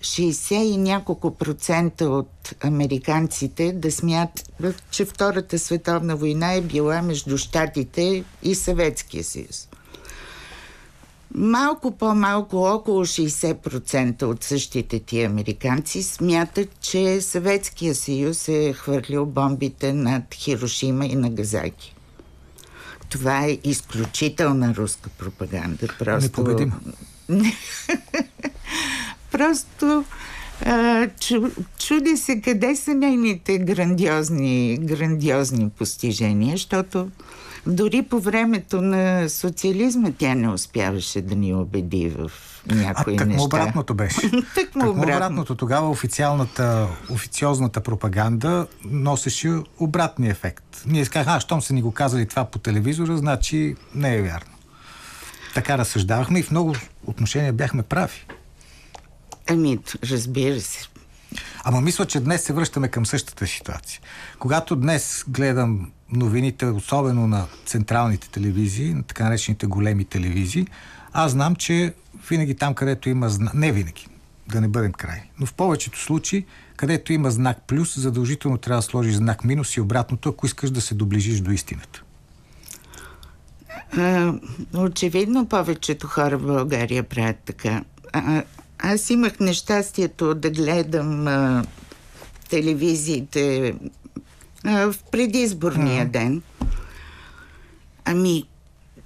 [0.00, 4.52] 60 и няколко процента от американците да смятат,
[4.90, 9.67] че Втората световна война е била между Штатите и Съветския съюз.
[11.34, 19.92] Малко по-малко, около 60% от същите ти американци смятат, че Съветския съюз е хвърлил бомбите
[19.92, 21.94] над Хирошима и Нагазаки.
[23.08, 25.86] Това е изключителна руска пропаганда.
[25.98, 26.42] Просто...
[26.42, 26.80] Непобедима.
[29.32, 30.04] Просто
[30.64, 37.08] а, чу, чуди се къде са нейните грандиозни, грандиозни постижения, защото
[37.68, 42.30] дори по времето на социализма тя не успяваше да ни убеди в
[42.66, 43.42] някои а, так неща.
[43.42, 44.30] обратното беше.
[44.54, 45.02] так му обратно.
[45.02, 45.54] обратното.
[45.54, 50.82] Тогава официалната, официозната пропаганда носеше обратния ефект.
[50.86, 54.52] Ние казахме, а, щом са ни го казали това по телевизора, значи не е вярно.
[55.54, 56.74] Така разсъждавахме и в много
[57.06, 58.26] отношения бяхме прави.
[59.50, 60.88] Ами, разбира се.
[61.64, 64.00] Ама мисля, че днес се връщаме към същата ситуация.
[64.38, 70.66] Когато днес гледам новините, особено на централните телевизии, на така наречените големи телевизии,
[71.12, 71.94] аз знам, че
[72.30, 74.06] винаги там, където има знак, не винаги,
[74.52, 76.44] да не бъдем край, но в повечето случаи,
[76.76, 80.80] където има знак плюс, задължително трябва да сложиш знак минус и обратното, ако искаш да
[80.80, 82.02] се доближиш до истината.
[83.96, 84.34] А,
[84.76, 87.84] очевидно повечето хора в България правят така.
[88.12, 88.42] А,
[88.78, 91.64] аз имах нещастието да гледам а,
[92.48, 93.74] телевизиите
[94.64, 96.08] а, в предизборния а.
[96.08, 96.42] ден.
[98.04, 98.44] Ами,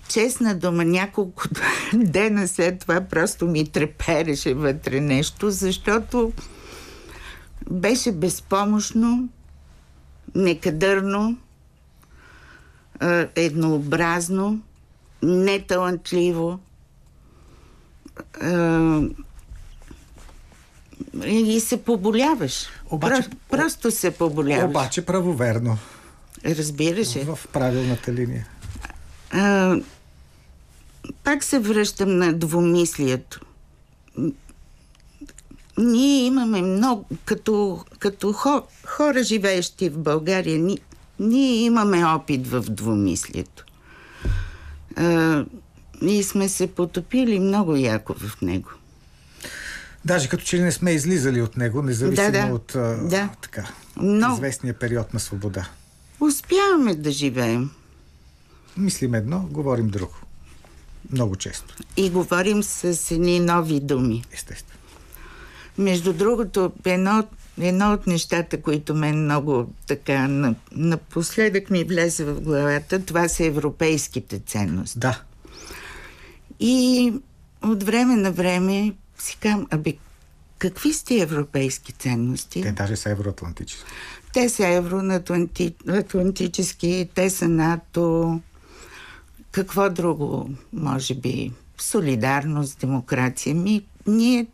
[0.08, 1.42] честна дума, няколко
[1.94, 6.32] дена след това просто ми трепереше вътре нещо, защото
[7.70, 9.28] беше безпомощно,
[10.34, 11.36] некадърно,
[13.36, 14.60] еднообразно,
[15.22, 16.58] неталантливо
[21.26, 22.66] и се поболяваш.
[22.90, 24.70] Обаче, просто, просто се поболяваш.
[24.70, 25.78] Обаче правоверно.
[26.44, 27.24] Разбира се.
[27.24, 28.46] В правилната линия.
[29.30, 29.76] А,
[31.24, 33.40] пак се връщам на двумислието.
[35.78, 40.78] Ние имаме много, като, като хо, хора, живеещи в България, ни,
[41.20, 43.64] ние имаме опит в двумислието.
[44.96, 45.44] А,
[46.02, 48.70] ние сме се потопили много яко в него.
[50.04, 52.54] Даже като че ли не сме излизали от него, независимо да, да.
[52.54, 52.72] от
[53.08, 53.28] да.
[53.42, 54.34] така, Но...
[54.34, 55.68] известния период на свобода.
[56.20, 57.70] Успяваме да живеем.
[58.76, 60.14] Мислим едно, говорим друго.
[61.12, 61.74] Много често.
[61.96, 64.24] И говорим с едни нови думи.
[64.32, 64.80] Естествено.
[65.78, 67.24] Между другото, едно,
[67.60, 70.28] едно от нещата, които мен много така
[70.72, 74.98] напоследък ми влезе в главата, това са европейските ценности.
[74.98, 75.20] Да.
[76.60, 77.12] И
[77.62, 79.96] от време на време си казвам, абе,
[80.58, 82.62] какви сте европейски ценности?
[82.62, 83.90] Те даже са евроатлантически.
[84.32, 88.40] Те са евроатлантически, те са НАТО.
[89.52, 91.52] Какво друго, може би?
[91.78, 93.54] Солидарност, демокрация.
[93.54, 94.46] Ми, ние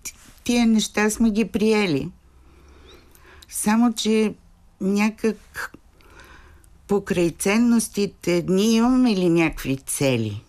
[0.44, 2.10] тия неща сме ги приели.
[3.48, 4.34] Само, че
[4.80, 5.72] някак
[6.88, 10.42] покрай ценностите, ние имаме ли някакви цели?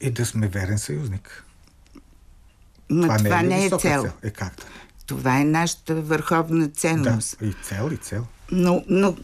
[0.00, 1.45] И да сме верен съюзник.
[2.90, 3.78] Но това, това не е, не е цел.
[3.78, 4.10] цел.
[4.22, 4.52] Е как?
[5.06, 7.36] Това е нашата върховна ценност.
[7.40, 8.26] Да, и цел, и цел.
[8.52, 9.16] Но, но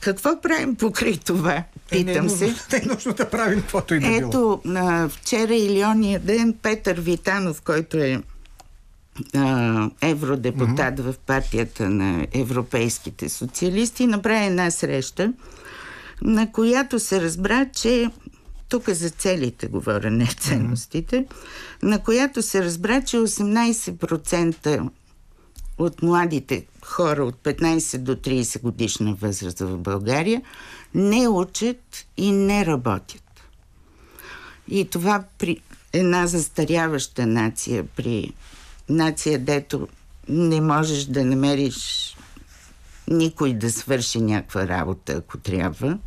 [0.00, 1.64] какво правим покрай това?
[1.90, 2.46] Питам е, не, се.
[2.72, 7.00] Не е нужно да правим каквото и да Ето, а, вчера или ония ден Петър
[7.00, 8.22] Витанов, който е
[9.34, 11.12] а, евродепутат mm-hmm.
[11.12, 15.32] в партията на европейските социалисти, направи една среща,
[16.22, 18.10] на която се разбра, че
[18.70, 21.26] тук за целите говоря, не ценностите,
[21.82, 24.90] на която се разбра, че 18%
[25.78, 30.42] от младите хора от 15 до 30 годишна възраст в България
[30.94, 33.42] не учат и не работят.
[34.68, 35.60] И това при
[35.92, 38.32] една застаряваща нация, при
[38.88, 39.88] нация, дето
[40.28, 42.16] не можеш да намериш
[43.08, 45.98] никой да свърши някаква работа, ако трябва.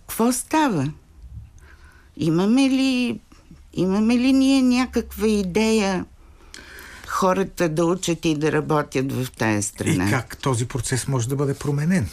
[0.00, 0.92] Какво става?
[2.16, 3.20] Имаме ли,
[3.74, 6.04] имаме ли ние някаква идея
[7.06, 10.08] хората да учат и да работят в тази страна?
[10.08, 12.08] И как този процес може да бъде променен?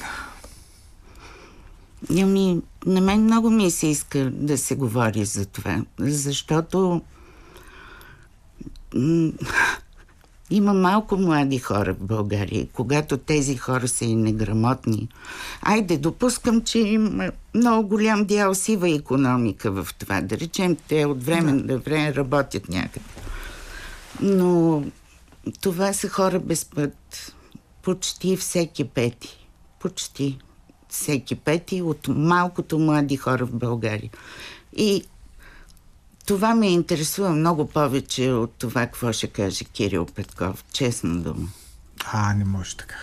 [2.09, 7.01] Ами, на мен много ми се иска да се говори за това, защото
[10.49, 12.67] има малко млади хора в България.
[12.73, 15.07] Когато тези хора са и неграмотни,
[15.61, 20.21] айде, допускам, че има много голям дял сива економика в това.
[20.21, 21.77] Да речем, те от време на да.
[21.77, 23.05] време работят някъде.
[24.21, 24.83] Но
[25.61, 26.95] това са хора без път.
[27.81, 29.47] Почти всеки пети.
[29.79, 30.37] Почти
[30.89, 34.09] всеки пети от малкото млади хора в България.
[34.77, 35.03] И
[36.29, 40.63] това ме интересува много повече от това, какво ще каже Кирил Петков.
[40.71, 41.47] Честна дума.
[42.05, 42.95] А, не може така.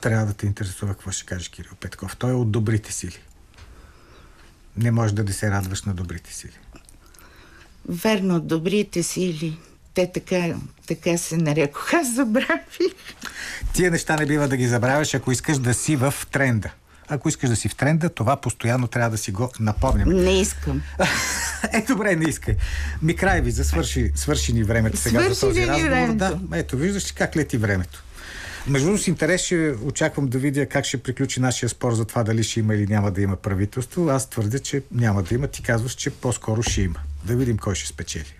[0.00, 2.16] Трябва да те интересува какво ще каже Кирил Петков.
[2.16, 3.18] Той е от добрите сили.
[4.76, 6.58] Не може да се радваш на добрите сили.
[7.88, 9.58] Верно, добрите сили.
[9.94, 10.54] Те така,
[10.86, 12.04] така се нарекоха.
[12.14, 12.94] Забравих.
[13.72, 16.70] Тия неща не бива да ги забравяш, ако искаш да си в тренда.
[17.10, 20.14] Ако искаш да си в тренда, това постоянно трябва да си го напомняме.
[20.14, 20.82] Не искам.
[21.72, 22.56] е, добре, не искай.
[23.02, 25.90] Ми край ви, за свърши, свърши ни времето сега свърши за този разговор.
[25.90, 26.14] Времето.
[26.14, 28.02] Да, ето, виждаш как лети времето.
[28.66, 32.22] Между другото, с интерес ще очаквам да видя как ще приключи нашия спор за това
[32.22, 34.08] дали ще има или няма да има правителство.
[34.08, 35.46] Аз твърдя, че няма да има.
[35.46, 36.98] Ти казваш, че по-скоро ще има.
[37.24, 38.34] Да видим кой ще спечели.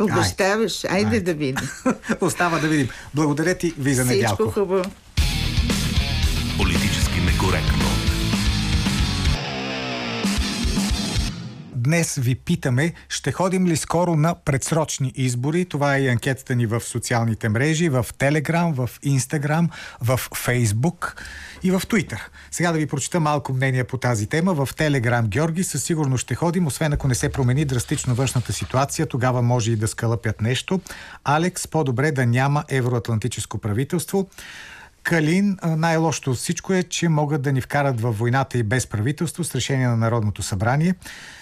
[0.00, 0.84] Обещаваш.
[0.84, 1.68] Айде, Айде да видим.
[2.20, 2.88] Остава да видим.
[3.14, 4.42] Благодаря ти, Виза Недялко.
[4.42, 4.84] Всичко хубаво.
[7.54, 7.84] Некоректно.
[11.74, 15.64] Днес ви питаме, ще ходим ли скоро на предсрочни избори?
[15.64, 21.22] Това е и анкетата ни в социалните мрежи, в Телеграм, в Инстаграм, в Фейсбук
[21.62, 22.30] и в Твитър.
[22.50, 24.54] Сега да ви прочита малко мнение по тази тема.
[24.54, 29.06] В Телеграм Георги със сигурност ще ходим, освен ако не се промени драстично външната ситуация,
[29.06, 30.80] тогава може и да скалъпят нещо.
[31.24, 34.28] Алекс, по-добре да няма евроатлантическо правителство.
[35.04, 39.44] Калин, най-лошото от всичко е, че могат да ни вкарат във войната и без правителство
[39.44, 40.94] с решение на Народното събрание.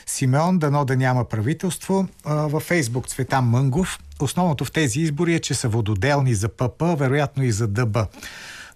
[0.06, 2.08] Симеон, дано да няма правителство.
[2.24, 3.98] Във Фейсбук Цветан Мънгов.
[4.20, 7.98] Основното в тези избори е, че са вододелни за ПП, вероятно и за ДБ.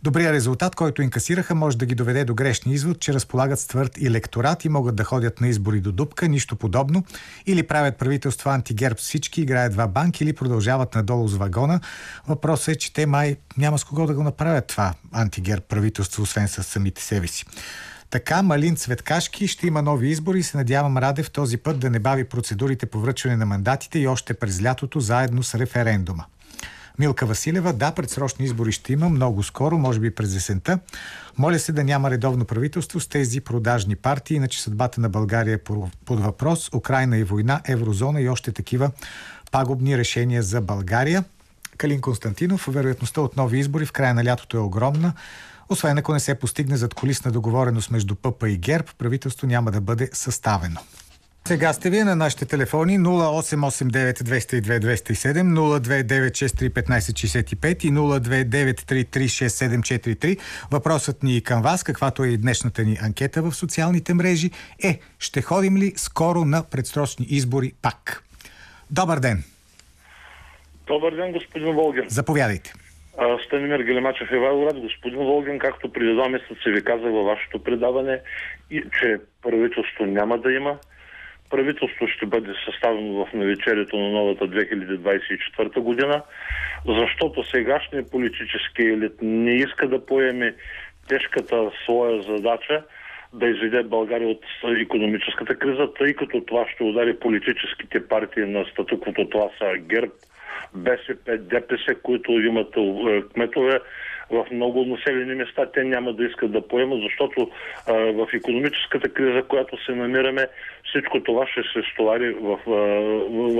[0.06, 3.98] Добрият резултат, който инкасираха, може да ги доведе до грешни извод, че разполагат с твърд
[3.98, 7.04] електорат и могат да ходят на избори до дупка, нищо подобно,
[7.46, 11.80] или правят правителство антигерб всички, играят два банки или продължават надолу с вагона.
[12.28, 16.48] Въпросът е, че те май няма с кого да го направят това антигерб правителство, освен
[16.48, 17.44] с самите себе си.
[18.10, 21.98] Така, Малин Цветкашки ще има нови избори и се надявам Радев този път да не
[21.98, 26.24] бави процедурите по връчване на мандатите и още през лятото заедно с референдума.
[26.98, 30.78] Милка Василева, да, предсрочни избори ще има много скоро, може би през есента.
[31.38, 35.59] Моля се да няма редовно правителство с тези продажни партии, иначе съдбата на България е
[36.04, 36.70] под въпрос.
[36.74, 38.90] Украина и война, еврозона и още такива
[39.53, 41.24] пагубни решения за България.
[41.76, 45.12] Калин Константинов, вероятността от нови избори в края на лятото е огромна.
[45.68, 49.80] Освен ако не се постигне зад колисна договореност между ПП и ГЕРБ, правителство няма да
[49.80, 50.80] бъде съставено.
[51.47, 60.38] Сега сте вие на нашите телефони 0889 202 207, 029631565 и 029336743.
[60.72, 64.51] Въпросът ни към вас, каквато е и днешната ни анкета в социалните мрежи,
[64.84, 68.24] е ще ходим ли скоро на предсрочни избори пак?
[68.90, 69.44] Добър ден!
[70.86, 72.05] Добър ден, господин Волгин.
[72.09, 72.72] Заповядайте.
[73.47, 74.80] Станимир Гелемачев е Вайлорад.
[74.80, 78.20] Господин Волгин, както преди два месеца ви казах във вашето предаване,
[78.70, 80.78] че правителство няма да има,
[81.51, 86.22] правителство ще бъде съставено в навечерието на новата 2024 година,
[86.86, 90.55] защото сегашният политически елит не иска да поеме
[91.09, 92.82] тежката своя задача
[93.32, 94.44] да изведе България от
[94.80, 99.28] економическата криза, тъй като това ще удари политическите партии на статуквото.
[99.28, 100.12] Това са ГЕРБ,
[100.74, 103.80] БСП, ДПС, които имат е, кметове
[104.31, 107.51] в много населени места, те няма да искат да поемат, защото
[107.87, 110.47] а, в економическата криза, която се намираме,
[110.91, 112.70] всичко това ще се стовари в, а,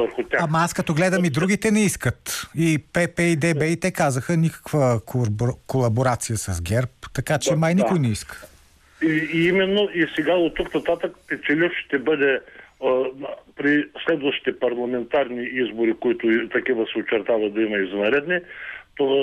[0.01, 0.41] върху тях.
[0.43, 2.43] Ама аз като гледам и другите не искат.
[2.59, 5.01] И ПП и ДБ и те казаха никаква
[5.67, 8.03] колаборация с ГЕРБ, така че да, май никой да.
[8.03, 8.37] не иска.
[9.03, 12.41] И, и именно и сега от тук нататък печелив ще бъде
[13.57, 18.39] при следващите парламентарни избори, които такива се очертава да има извънредни,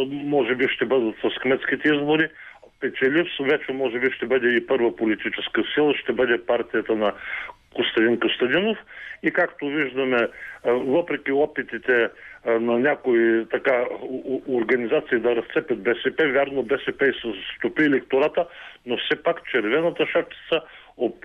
[0.10, 2.30] може би ще бъдат с кметските избори.
[2.80, 7.14] Печеливс вече може би ще бъде и първа политическа сила, ще бъде партията на
[7.76, 8.78] Костадин Костадинов.
[9.24, 10.28] И както виждаме,
[10.66, 12.10] въпреки опитите
[12.46, 13.86] на някои така
[14.48, 18.46] организации да разцепят БСП, вярно БСП и са стопи електората,
[18.86, 20.62] но все пак червената шапица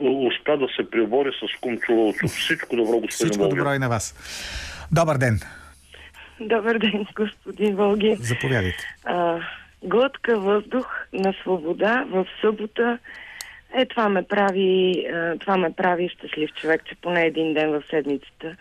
[0.00, 2.28] успя да се прибори с Кумчуловото.
[2.28, 4.14] Всичко добро, господин Всичко добро и на вас.
[4.92, 5.40] Добър ден.
[6.40, 8.16] Добър ден, господин Волги.
[8.20, 8.84] Заповядайте.
[9.04, 9.40] А,
[9.82, 12.98] глътка въздух на свобода в събота.
[13.74, 15.04] Е, това ме прави,
[15.40, 18.56] това ме прави щастлив човек, че поне един ден в седмицата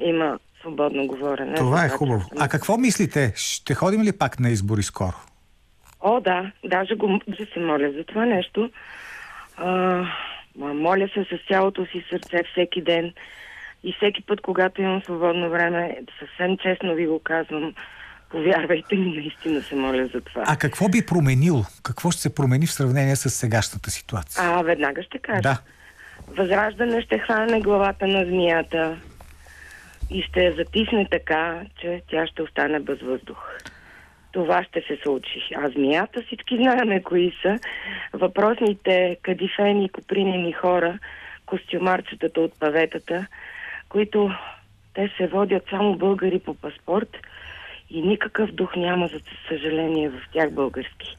[0.00, 1.54] има свободно говорене.
[1.54, 2.28] Това е хубаво.
[2.38, 3.32] А какво мислите?
[3.36, 5.16] Ще ходим ли пак на избори скоро?
[6.00, 6.52] О, да.
[6.64, 8.70] Даже го да се моля за това нещо.
[9.56, 10.04] А,
[10.56, 13.12] моля се с цялото си сърце всеки ден.
[13.84, 17.74] И всеки път, когато имам свободно време, съвсем честно ви го казвам,
[18.30, 20.44] повярвайте ми, наистина се моля за това.
[20.46, 21.64] А какво би променил?
[21.82, 24.44] Какво ще се промени в сравнение с сегашната ситуация?
[24.44, 25.40] А, веднага ще кажа.
[25.40, 25.58] Да.
[26.28, 28.96] Възраждане ще хване главата на змията
[30.10, 33.38] и ще я затисне така, че тя ще остане без въздух.
[34.32, 35.40] Това ще се случи.
[35.56, 37.58] А змията всички знаеме кои са.
[38.12, 40.98] Въпросните кадифени, копринени хора,
[41.46, 43.26] костюмарчетата от паветата–
[43.94, 44.30] които
[44.94, 47.16] те се водят само българи по паспорт
[47.90, 51.16] и никакъв дух няма, за съжаление, в тях български.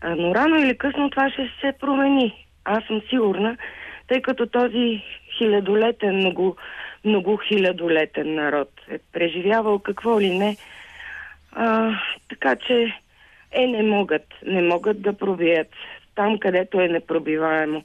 [0.00, 2.46] А, но рано или късно това ще се промени.
[2.64, 3.56] Аз съм сигурна,
[4.08, 5.02] тъй като този
[5.38, 6.56] хилядолетен, много,
[7.04, 10.56] много хилядолетен народ е преживявал какво ли не.
[11.52, 11.98] А,
[12.28, 12.94] така че
[13.52, 15.70] е, не могат, не могат да пробият
[16.14, 17.84] там, където е непробиваемо.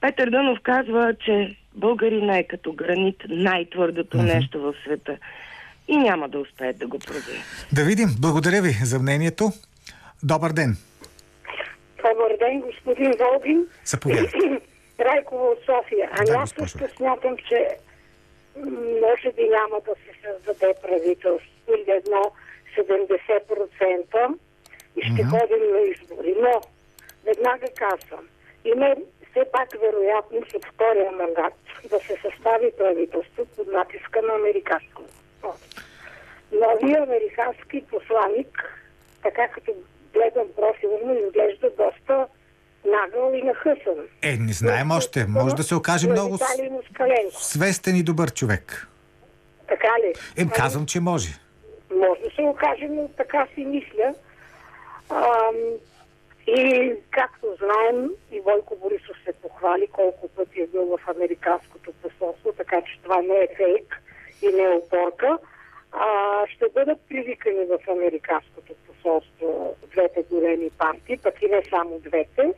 [0.00, 4.34] Петър Дънов казва, че българина е като гранит най-твърдото mm-hmm.
[4.34, 5.18] нещо в света
[5.88, 7.66] и няма да успеят да го пробият.
[7.72, 8.08] Да видим.
[8.20, 9.52] Благодаря ви за мнението.
[10.22, 10.76] Добър ден.
[11.96, 13.66] Добър ден, господин Волгин.
[13.84, 14.38] Заповядайте.
[15.00, 16.10] Райкова от София.
[16.12, 17.68] А да, аз също смятам, че
[19.06, 22.32] може би няма да се създаде правителство или едно
[22.78, 24.34] 70%
[24.96, 25.30] и ще mm-hmm.
[25.30, 26.34] ходим на избори.
[26.40, 26.60] Но
[27.24, 28.24] веднага казвам,
[28.64, 28.94] има
[29.34, 31.54] все пак вероятност от втория мандат
[31.90, 35.02] да се състави правителство под натиска на американско.
[36.52, 38.80] Новия американски посланник,
[39.22, 39.72] така като
[40.14, 42.26] гледам профилно, изглежда доста
[42.84, 44.08] нагъл и нахъсан.
[44.22, 45.26] Е, не знаем още.
[45.28, 46.38] Може да се окаже много
[47.32, 48.88] свестен и добър човек.
[49.68, 50.42] Така ли?
[50.42, 51.28] Е, казвам, че може.
[51.94, 54.14] Може да се окаже, но така си мисля.
[55.10, 55.54] Ам,
[56.46, 62.52] и както знаем, и Бойко Борисов се похвали колко пъти е бил в Американското посолство,
[62.52, 64.02] така че това не е фейк
[64.42, 65.38] и не е опорка.
[65.92, 72.54] А, ще бъдат привикани в Американското посолство двете големи партии, пък и не само двете,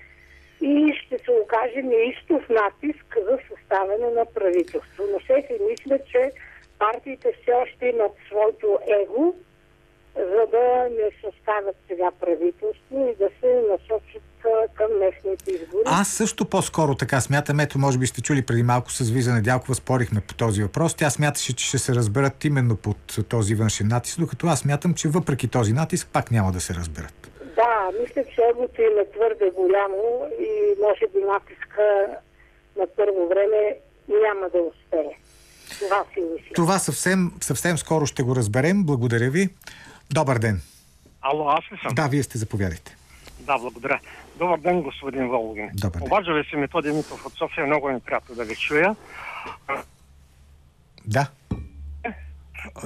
[0.61, 5.05] и ще се окаже неистов натиск за съставяне на правителство.
[5.13, 6.33] Но се си мисля, че
[6.79, 9.35] партиите все още имат своето его
[10.17, 14.23] за да не съставят сега правителство и да се насочат
[14.75, 15.83] към местните избори.
[15.87, 17.61] Аз също по-скоро така смятам.
[17.61, 20.95] Ето, може би сте чули преди малко с Виза Недялкова, спорихме по този въпрос.
[20.95, 22.97] Тя смяташе, че ще се разберат именно под
[23.29, 27.31] този външен натиск, докато аз смятам, че въпреки този натиск пак няма да се разберат.
[27.57, 32.07] Да, мисля, че егото им е твърде голямо и може би натиска
[32.79, 33.77] на първо време
[34.09, 35.17] няма да успее.
[35.79, 36.55] Това си мисля.
[36.55, 38.85] Това съвсем, съвсем скоро ще го разберем.
[38.85, 39.49] Благодаря ви.
[40.11, 40.61] Добър ден.
[41.21, 41.95] Ало, аз ли съм?
[41.95, 42.97] Да, вие сте, заповядайте.
[43.41, 44.01] Да, благодаря.
[44.39, 45.71] Добър ден, господин Волгин.
[45.75, 46.07] Добър ден.
[46.07, 48.97] Обажа ви се Методи Митов от София, много е приятно да ви чуя.
[51.07, 51.29] Да.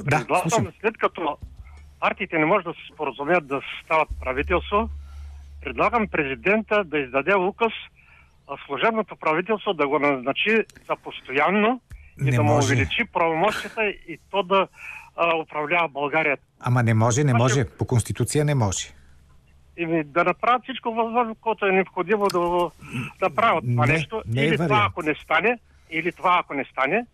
[0.04, 0.72] Да, слушам.
[0.80, 1.36] след като
[2.00, 4.88] партиите не може да се споразумеят да стават правителство,
[5.64, 7.72] предлагам президента да издаде указ,
[8.48, 11.80] а служебното правителство да го назначи за постоянно
[12.20, 12.74] и не да му може.
[12.74, 14.68] увеличи правомощията и то да
[15.16, 16.38] а, управлява България.
[16.60, 17.64] Ама не може, не може.
[17.66, 18.86] По Конституция не може.
[19.76, 22.70] и ми да направят всичко възможно, което е необходимо да
[23.22, 24.22] направят това Не, нещо.
[24.26, 24.84] не е или това вариант.
[24.88, 25.58] ако не стане,
[25.90, 27.06] или това ако не стане,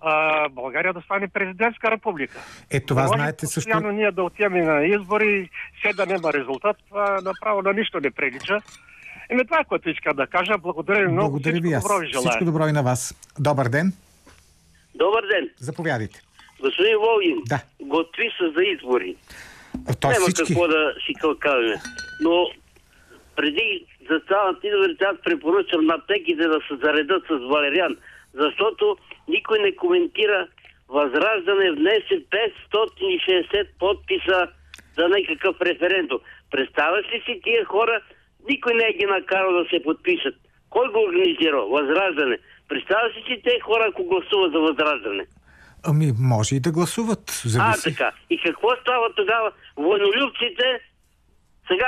[0.00, 0.12] а,
[0.48, 2.38] България да стане президентска република.
[2.70, 3.58] Е, това Не може знаете също.
[3.60, 8.10] Постоянно ние да отиваме на избори, все да няма резултат, това направо на нищо не
[8.10, 8.60] прилича.
[9.30, 10.58] Еми това е което искам да кажа.
[10.58, 11.30] Благодаря ви много.
[11.30, 11.82] Благодаря Всичко ви аз.
[11.82, 12.20] добро ви желая.
[12.22, 13.14] Всичко добро и на вас.
[13.38, 13.92] Добър ден.
[14.94, 15.50] Добър ден.
[15.58, 16.20] Заповядайте.
[16.60, 17.60] Господин Волгин, Да.
[17.80, 19.16] готви са за избори.
[20.00, 20.42] То Няма всички.
[20.46, 21.74] какво да си кълкаваме.
[22.22, 22.50] Но
[23.36, 27.96] преди да станат изборите, аз препоръчам на аптеките да се заредат с валериан,
[28.34, 28.96] защото
[29.28, 30.48] никой не коментира
[30.88, 34.48] Възраждане внесе 560 подписа
[34.98, 36.18] за някакъв референдум.
[36.50, 38.00] Представяш ли си тия хора?
[38.48, 40.34] Никой не е ги накарал да се подпишат.
[40.70, 41.68] Кой го организирал?
[41.68, 42.38] Възраждане.
[42.68, 45.26] Представяш ли си те хора, ако гласуват за възраждане?
[45.84, 47.30] Ами, може и да гласуват.
[47.30, 47.90] А, Зависи.
[47.90, 48.12] така.
[48.30, 49.52] И какво става тогава?
[49.76, 50.80] Войнолюбците
[51.68, 51.86] сега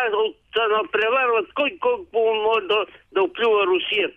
[0.56, 4.10] се напреварват кой колко може да, да оплюва Русия.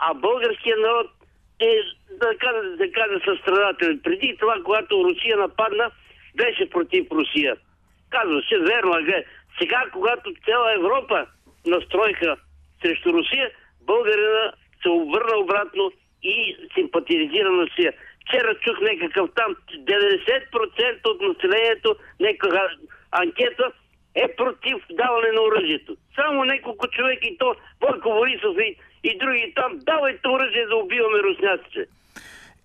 [0.00, 1.06] А българският народ
[1.60, 4.00] е, да кажа, да кажа състрадателен.
[4.04, 5.90] Преди това, когато Русия нападна,
[6.34, 7.56] беше против Русия.
[8.10, 9.26] Казваше, верно, а глед.
[9.60, 11.26] Сега, когато цяла Европа
[11.66, 12.36] настроиха
[12.82, 13.50] срещу Русия,
[13.80, 14.52] българина
[14.82, 17.92] се обърна обратно и симпатизира на Русия.
[18.28, 22.62] Вчера чух някакъв там 90% от населението, някаква
[23.12, 23.66] анкета
[24.14, 25.96] е против даване на оръжието.
[26.14, 31.18] Само няколко човек и то Бойко Борисов и, и други там давайте оръжие да убиваме
[31.22, 31.80] руснаците.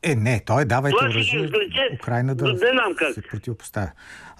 [0.04, 1.50] Е, не, той давайте Това оръжие.
[1.94, 3.14] Украина да Не знам как.
[3.14, 3.92] се противопоставя.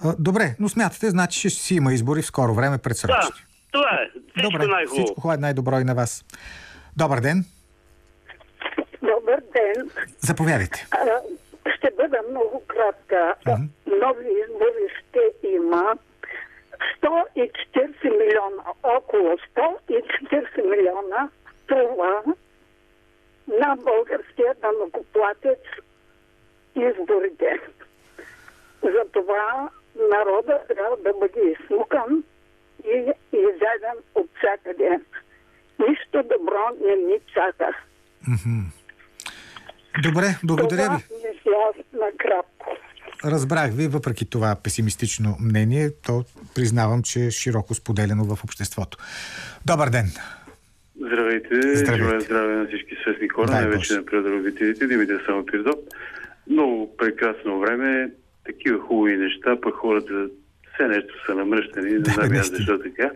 [0.04, 3.40] А, добре, но смятате, значи ще си има избори в скоро време Да, предсрочни.
[3.72, 4.08] това е.
[4.30, 5.04] Всичко Добре, най-хубаво.
[5.04, 6.24] всичко хубаво, най-добро и на вас.
[6.96, 7.44] Добър ден,
[9.34, 9.90] Добър ден.
[10.20, 10.86] заповядайте.
[10.90, 11.20] А,
[11.76, 13.34] Ще бъда много кратка.
[13.86, 15.94] Нови избори ще има
[17.02, 21.28] 140 милиона, около 140 милиона
[21.66, 22.22] това
[23.48, 25.58] на българския данокоплатец
[26.76, 27.60] изборите.
[28.82, 29.70] Затова
[30.10, 32.24] народа трябва да бъде изсмукан
[32.84, 35.00] и изяден от всякъде.
[35.78, 37.76] Нищо добро не ни чака.
[40.02, 41.02] Добре, благодаря Това ви.
[41.98, 42.76] накратко.
[43.24, 46.24] Разбрах ви, въпреки това песимистично мнение, то
[46.54, 48.98] признавам, че е широко споделено в обществото.
[49.66, 50.06] Добър ден.
[50.96, 52.20] Здравейте, Здравейте.
[52.20, 55.78] здраве на всички свестни хора, най-вече на предробителите, Димитър Самопирдоп.
[56.50, 58.10] Много прекрасно време,
[58.44, 60.26] такива хубави неща, пък хората
[60.74, 63.10] все нещо са намръщани, не Да, знам аз защо така.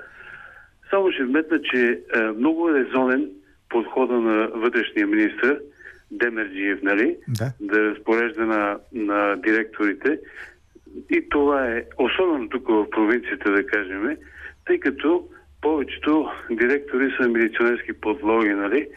[0.90, 3.30] Само ще вметна, че е, много е резонен
[3.68, 5.58] подхода на вътрешния министр
[6.10, 7.16] Демерджиев, нали?
[7.28, 7.52] Да.
[7.60, 10.18] да разпорежда на, на директорите.
[11.10, 14.16] И това е особено тук в провинцията, да кажем,
[14.66, 15.28] тъй като
[15.60, 18.88] повечето директори са милиционерски подлоги, нали?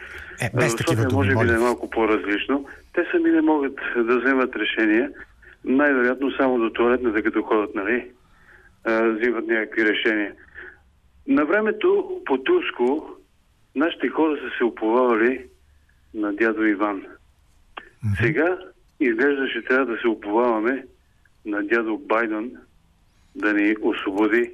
[0.42, 2.66] Е, без В такива думи, може би да е малко по-различно.
[2.94, 5.10] Те сами не могат да вземат решения.
[5.64, 8.10] Най-вероятно само до туалетната, като ходят, нали?
[8.84, 10.32] а, взимат някакви решения.
[11.26, 13.16] На времето по Турско
[13.74, 15.46] нашите хора са се уповавали
[16.14, 17.06] на дядо Иван.
[18.20, 18.58] Сега
[19.00, 20.84] изглежда, че трябва да се уповаваме
[21.44, 22.56] на дядо Байден
[23.34, 24.50] да ни освободи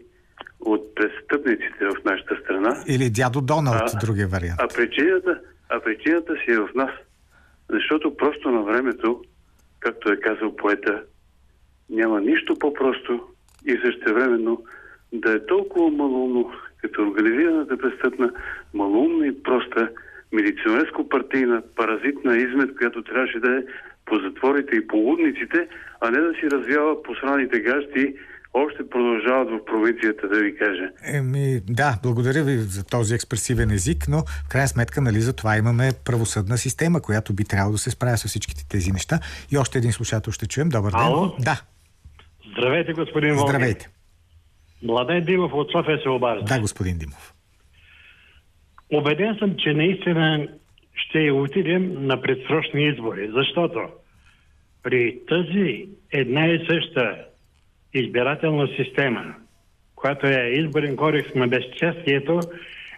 [0.61, 2.85] от престъпниците в нашата страна.
[2.89, 4.61] Или дядо Доналд, А, другия вариант.
[4.61, 6.91] А причината, а причината си е в нас.
[7.71, 9.25] Защото просто на времето,
[9.81, 11.03] както е казал поета,
[11.91, 13.29] няма нищо по-просто
[13.67, 14.65] и същевременно
[15.13, 18.33] да е толкова малумно, като организираната престъпна,
[18.75, 19.91] малумна и проста,
[20.33, 23.61] милиционерско-партийна, паразитна измет, която трябваше да е
[24.05, 25.68] по затворите и по лудниците,
[26.01, 28.14] а не да си развява посраните гащи,
[28.55, 30.91] още продължават в провинцията, да ви кажа.
[31.05, 35.57] Еми, да, благодаря ви за този експресивен език, но в крайна сметка, нали, за това
[35.57, 39.18] имаме правосъдна система, която би трябвало да се справя с всичките тези неща.
[39.53, 40.68] И още един слушател ще чуем.
[40.68, 41.01] Добър ден.
[41.01, 41.37] Ало?
[41.39, 41.61] Да,
[42.59, 43.49] Здравейте, господин Волгин.
[43.49, 43.89] здравейте.
[44.83, 46.45] Младен Димов от София се обажда.
[46.45, 47.35] Да, господин Димов.
[48.93, 50.49] Обеден съм, че наистина
[50.95, 53.80] ще отидем на предсрочни избори, защото
[54.82, 57.16] при тази една и съща
[57.95, 59.34] избирателна система,
[59.97, 62.41] която е изборен кодекс на безчестието,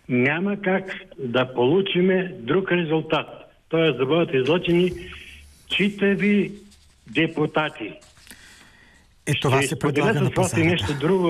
[0.09, 3.27] няма как да получиме друг резултат.
[3.71, 3.93] Т.е.
[3.93, 4.91] да бъдат излъчени
[5.69, 6.53] читави
[7.07, 7.93] депутати.
[9.27, 10.65] Е, това Ще се предлага на пазара.
[10.65, 11.29] нещо друго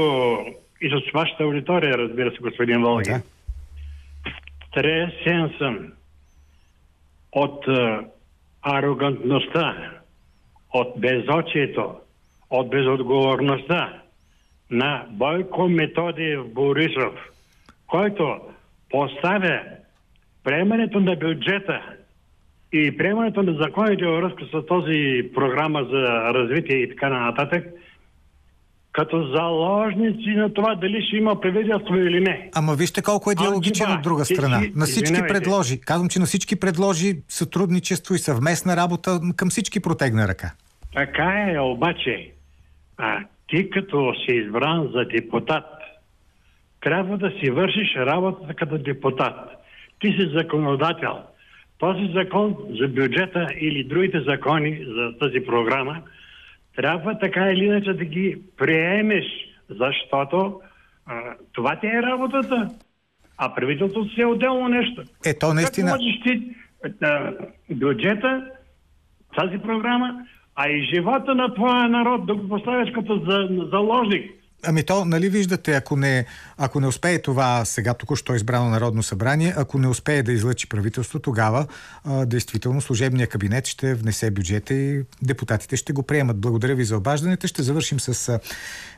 [0.81, 3.13] и с вашата аудитория, разбира се, господин Волгин.
[3.13, 3.23] Да.
[4.73, 5.93] Тресен съм
[7.33, 8.05] от а,
[8.63, 9.93] арогантността,
[10.75, 11.95] от безочието,
[12.51, 14.03] от безотговорността
[14.71, 17.15] на Бойко Методиев Борисов,
[17.87, 18.41] който
[18.91, 19.61] поставя
[20.45, 21.83] приемането на бюджета
[22.73, 27.67] и приемането на законите във връзка с този програма за развитие и така нататък,
[28.93, 32.51] като заложници на това дали ще има правителство или не.
[32.55, 34.61] Ама вижте колко е диалогичен това, от друга страна.
[34.61, 35.35] ти- На всички извинявайте.
[35.35, 35.81] предложи.
[35.81, 39.21] Казвам, че на всички предложи сътрудничество и съвместна работа.
[39.37, 40.51] Към всички протегна ръка.
[40.95, 42.31] Така е, обаче,
[42.99, 43.19] а
[43.49, 45.65] ти като си избран за депутат,
[46.81, 49.37] трябва да си вършиш работата като депутат.
[50.01, 51.19] Ти си законодател.
[51.79, 55.97] Този закон за бюджета или другите закони за тази програма
[56.77, 59.25] трябва така или иначе да ги приемеш,
[59.71, 60.61] защото
[61.07, 62.69] а, това ти е работата.
[63.37, 65.03] А правителството си е отделно нещо.
[65.27, 65.91] Е, то наистина...
[65.91, 66.55] Как можеш ти
[67.03, 67.33] а,
[67.71, 68.47] бюджета,
[69.37, 74.40] тази програма, а и живота на твоя народ да го поставяш като за, заложник?
[74.63, 79.55] Ами то, нали виждате, ако не, ако не успее това сега току-що избрано Народно събрание,
[79.57, 81.67] ако не успее да излъчи правителство, тогава
[82.05, 86.39] а, действително служебния кабинет ще внесе бюджета и депутатите ще го приемат.
[86.39, 87.47] Благодаря ви за обаждането.
[87.47, 88.41] Ще завършим с а,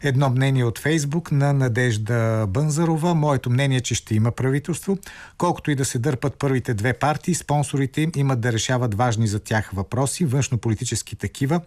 [0.02, 3.14] едно мнение от Фейсбук на Надежда Бънзарова.
[3.14, 4.98] Моето мнение е, че ще има правителство.
[5.38, 9.40] Колкото и да се дърпат първите две партии, спонсорите им имат да решават важни за
[9.40, 11.60] тях въпроси, външнополитически такива,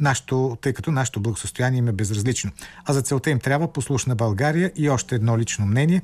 [0.00, 2.50] нашето, тъй като нашето благосостояние им е безразлично.
[2.84, 6.02] А за целта им трябва послушна България и още едно лично мнение.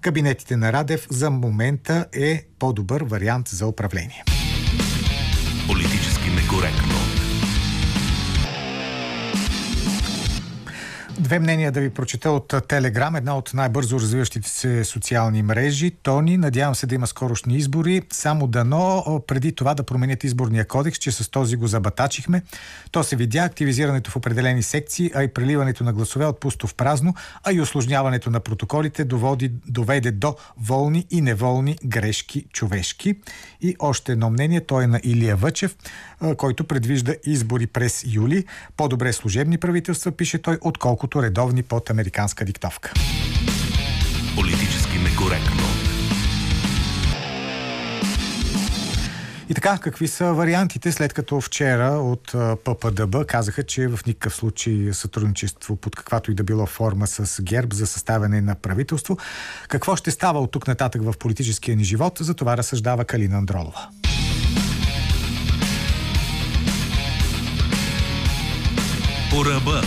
[0.00, 4.24] Кабинетите на Радев за момента е по-добър вариант за управление.
[5.68, 7.05] Политически некоректно.
[11.26, 15.90] Две мнения да ви прочета от Телеграм, една от най-бързо развиващите се социални мрежи.
[16.02, 18.02] Тони, надявам се да има скорошни избори.
[18.12, 22.42] Само дано преди това да променят изборния кодекс, че с този го забатачихме.
[22.90, 26.74] То се видя активизирането в определени секции, а и преливането на гласове от пусто в
[26.74, 27.14] празно,
[27.44, 33.14] а и осложняването на протоколите доводи, доведе до волни и неволни грешки човешки.
[33.60, 35.76] И още едно мнение, то е на Илия Въчев,
[36.36, 38.44] който предвижда избори през юли.
[38.76, 42.92] По-добре служебни правителства, пише той, отколкото редовни под американска диктовка.
[44.36, 45.62] Политически некоректно.
[49.48, 54.92] И така, какви са вариантите, след като вчера от ППДБ казаха, че в никакъв случай
[54.92, 59.18] сътрудничество под каквато и да било форма с ГЕРБ за съставяне на правителство.
[59.68, 63.88] Какво ще става от тук нататък в политическия ни живот, за това разсъждава Калина Андролова.
[69.30, 69.82] По ръба.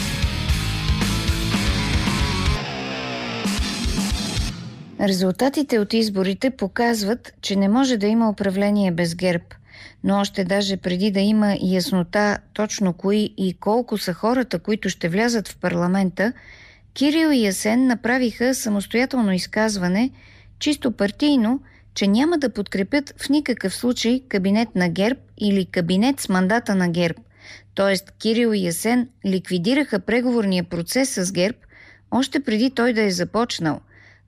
[5.01, 9.45] Резултатите от изборите показват, че не може да има управление без ГЕРБ.
[10.03, 15.09] Но още даже преди да има яснота точно кои и колко са хората, които ще
[15.09, 16.33] влязат в парламента,
[16.93, 20.11] Кирил и Ясен направиха самостоятелно изказване,
[20.59, 21.59] чисто партийно,
[21.93, 26.89] че няма да подкрепят в никакъв случай кабинет на ГЕРБ или кабинет с мандата на
[26.89, 27.19] ГЕРБ.
[27.75, 31.57] Тоест Кирил и Ясен ликвидираха преговорния процес с ГЕРБ
[32.11, 33.79] още преди той да е започнал.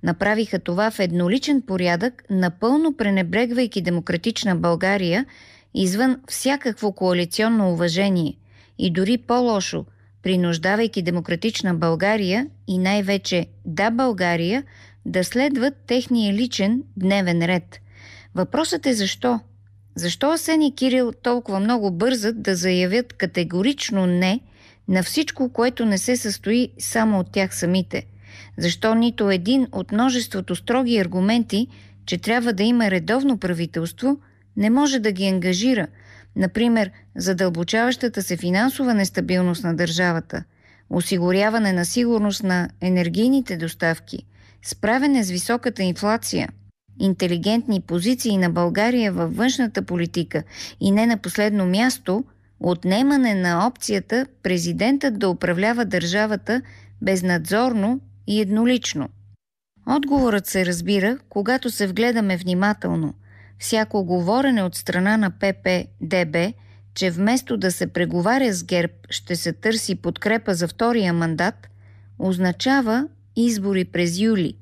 [0.04, 5.26] Направиха това в едноличен порядък, напълно пренебрегвайки демократична България,
[5.74, 8.38] извън всякакво коалиционно уважение.
[8.78, 9.86] И дори по-лошо,
[10.24, 14.64] принуждавайки демократична България и най-вече Да България
[15.06, 17.80] да следват техния личен дневен ред.
[18.36, 19.40] Въпросът е защо?
[19.96, 24.40] Защо Асен и Кирил толкова много бързат да заявят категорично не
[24.88, 28.06] на всичко, което не се състои само от тях самите?
[28.62, 31.68] Защо нито един от множеството строги аргументи,
[32.06, 34.20] че трябва да има редовно правителство,
[34.58, 35.88] не може да ги ангажира?
[36.36, 40.44] Например, задълбочаващата се финансова нестабилност на държавата,
[40.90, 44.26] осигуряване на сигурност на енергийните доставки,
[44.64, 46.50] справяне с високата инфлация,
[47.00, 50.44] интелигентни позиции на България във външната политика
[50.80, 52.24] и не на последно място–
[52.60, 56.62] отнемане на опцията президентът да управлява държавата
[57.02, 58.00] безнадзорно
[58.32, 59.10] и еднолично.
[59.88, 63.14] Отговорът се разбира, когато се вгледаме внимателно.
[63.60, 66.54] Всяко говорене от страна на ПП-ДБ,
[66.94, 71.68] че вместо да се преговаря с ГЕРБ ще се търси подкрепа за втория мандат,
[72.20, 74.54] означава избори през юли.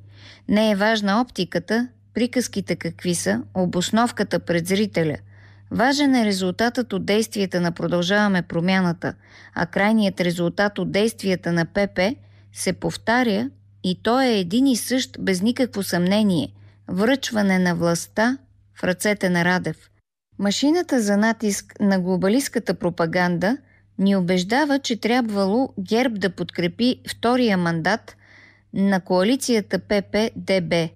[0.47, 5.17] Не е важна оптиката, приказките какви са, обосновката пред зрителя.
[5.71, 9.13] Важен е резултатът от действията на Продължаваме промяната,
[9.53, 11.99] а крайният резултат от действията на ПП
[12.53, 13.49] се повтаря
[13.83, 16.53] и то е един и същ без никакво съмнение–
[16.87, 18.37] връчване на властта
[18.75, 19.89] в ръцете на Радев.
[20.39, 23.57] Машината за натиск на глобалистката пропаганда
[23.97, 28.15] ни убеждава, че трябвало ГЕРБ да подкрепи втория мандат
[28.73, 30.89] на коалицията ПП-ДБ.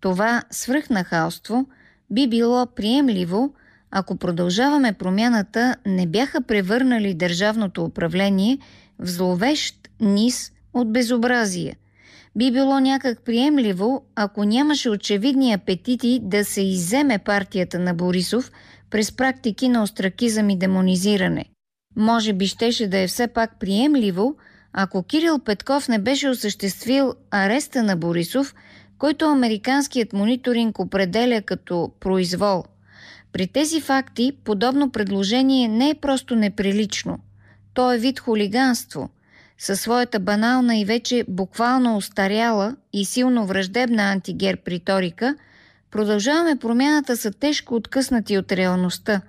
[0.00, 1.66] това свръхнахалство
[2.10, 3.54] би било приемливо,
[3.90, 8.58] ако продължаваме промяната, не бяха превърнали държавното управление
[8.98, 11.76] в зловещ низ от безобразие.
[12.36, 18.52] Би било някак приемливо, ако нямаше очевидни апетити да се иземе партията на Борисов
[18.90, 21.44] през практики на остракизъм и демонизиране.
[21.96, 24.36] Може би щеше да е все пак приемливо,
[24.72, 28.54] ако Кирил Петков не беше осъществил ареста на Борисов,
[28.98, 32.64] който американският мониторинг определя като произвол.
[33.32, 37.18] При тези факти подобно предложение не е просто неприлично.
[37.74, 39.10] То е вид хулиганство–
[39.62, 45.36] със своята банална и вече буквално устаряла и силно враждебна антигерб риторика,
[45.90, 49.20] продължаваме промяната са тежко откъснати от реалността.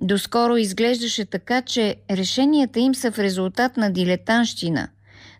[0.00, 4.88] Доскоро изглеждаше така, че решенията им са в резултат на дилетанщина,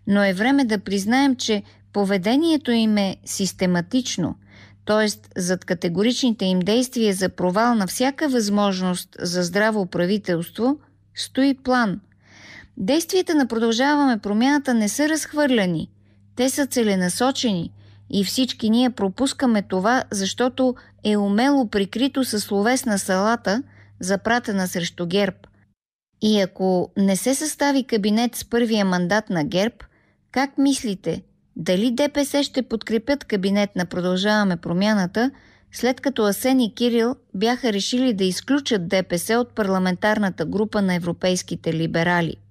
[0.07, 1.63] но е време да признаем, че
[1.93, 4.35] поведението им е систематично,
[4.85, 5.07] т.е.
[5.41, 10.79] зад категоричните им действия за провал на всяка възможност за здраво правителство
[11.15, 12.01] стои план–
[12.79, 15.89] Действията на Продължаваме промяната не са разхвърляни.
[16.35, 17.71] Те са целенасочени
[18.09, 23.63] и всички ние пропускаме това, защото е умело прикрито със словесна салата,
[23.99, 25.37] запратена срещу ГЕРБ.
[26.21, 29.75] И ако не се състави кабинет с първия мандат на ГЕРБ,
[30.31, 31.23] как мислите,
[31.55, 35.31] дали ДПС ще подкрепят кабинет на Продължаваме промяната,
[35.71, 41.73] след като Асен и Кирил бяха решили да изключат ДПС от парламентарната група на европейските
[41.73, 42.35] либерали–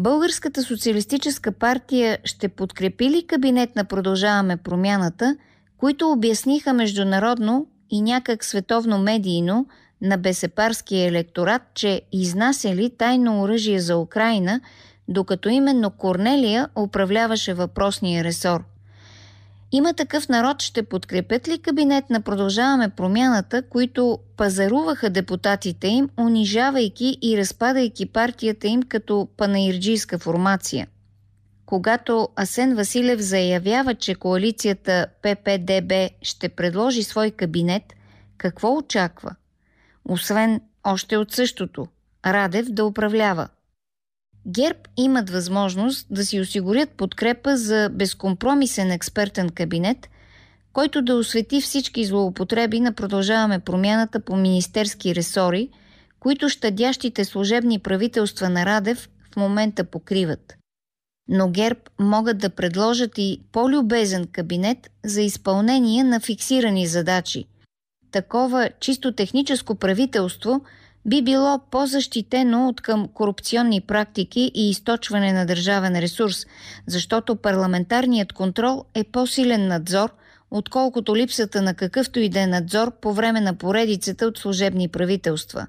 [0.00, 5.36] Българската социалистическа партия ще подкрепи ли кабинет на Продължаваме промяната,
[5.78, 9.66] които обясниха международно и някак световно медийно
[10.02, 14.60] на бесепарския електорат, че изнасяли тайно оръжие за Украина,
[15.08, 18.64] докато именно Корнелия управляваше въпросния ресор–
[19.72, 27.18] има такъв народ, ще подкрепят ли кабинет на Продължаваме промяната, които пазаруваха депутатите им, унижавайки
[27.22, 30.86] и разпадайки партията им като панаирджийска формация?
[31.66, 35.92] Когато Асен Василев заявява, че коалицията ППДБ
[36.22, 37.82] ще предложи свой кабинет,
[38.38, 39.34] какво очаква?
[40.04, 41.86] Освен още от същото–
[42.26, 43.48] Радев да управлява–
[44.46, 50.08] ГЕРБ имат възможност да си осигурят подкрепа за безкомпромисен експертен кабинет,
[50.72, 55.68] който да освети всички злоупотреби на продължаваме промяната по министерски ресори,
[56.20, 60.56] които щадящите служебни правителства на Радев в момента покриват.
[61.28, 67.44] Но ГЕРБ могат да предложат и по-любезен кабинет за изпълнение на фиксирани задачи.
[68.12, 70.60] Такова чисто техническо правителство–
[71.06, 76.46] би било по-защитено от към корупционни практики и източване на държавен ресурс,
[76.86, 80.10] защото парламентарният контрол е по-силен надзор,
[80.50, 85.66] отколкото липсата на какъвто и да е надзор по време на поредицата от служебни правителства.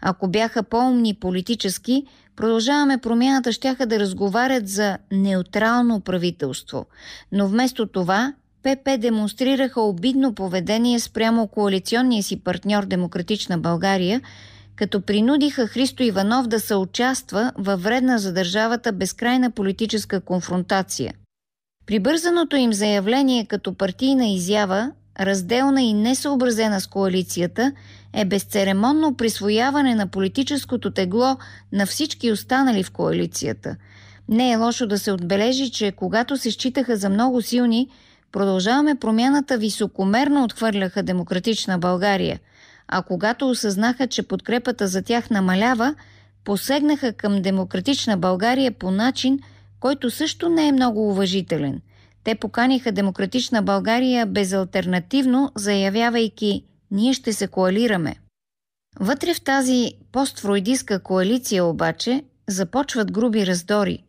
[0.00, 2.04] Ако бяха по-умни политически,
[2.36, 6.86] продължаваме промяната, щяха да разговарят за неутрално правителство.
[7.32, 14.20] Но вместо това ПП демонстрираха обидно поведение спрямо коалиционния си партньор Демократична България–
[14.82, 21.14] като принудиха Христо Иванов да съучаства във вредна за държавата безкрайна политическа конфронтация.
[21.86, 27.72] Прибързаното им заявление като партийна изява, разделна и несъобразена с коалицията,
[28.12, 31.36] е безцеремонно присвояване на политическото тегло
[31.72, 33.76] на всички останали в коалицията.
[34.28, 37.88] Не е лошо да се отбележи, че когато се считаха за много силни,
[38.32, 42.40] продължаваме промяната високомерно отхвърляха демократична България–
[42.88, 45.94] а когато осъзнаха, че подкрепата за тях намалява,
[46.44, 49.38] посегнаха към демократична България по начин,
[49.80, 51.80] който също не е много уважителен.
[52.24, 58.16] Те поканиха демократична България безалтернативно, заявявайки «Ние ще се коалираме».
[59.00, 64.04] Вътре в тази постфройдистка коалиция обаче започват груби раздори,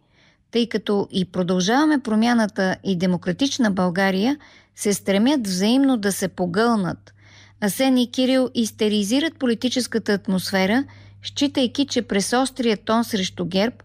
[0.52, 4.38] тъй като и продължаваме промяната и демократична България
[4.76, 7.13] се стремят взаимно да се погълнат,
[7.64, 10.84] Асен и Кирил истеризират политическата атмосфера,
[11.24, 13.76] считайки, че през острия тон срещу ГЕРБ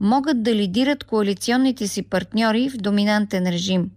[0.00, 3.90] могат да лидират коалиционните си партньори в доминантен режим.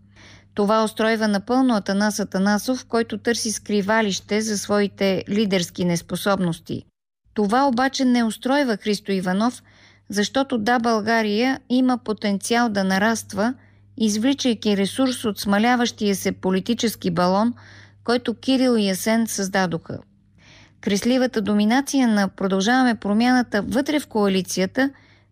[0.53, 6.85] Това устройва напълно Атанас Атанасов, който търси скривалище за своите лидерски неспособности.
[7.33, 9.63] Това обаче не устройва Христо Иванов,
[10.09, 13.53] защото да, България има потенциал да нараства,
[13.97, 17.53] извличайки ресурс от смаляващия се политически балон–
[18.09, 19.99] който Кирил и Ясен създадоха.
[20.81, 24.89] Кресливата доминация на Продължаваме промяната вътре в коалицията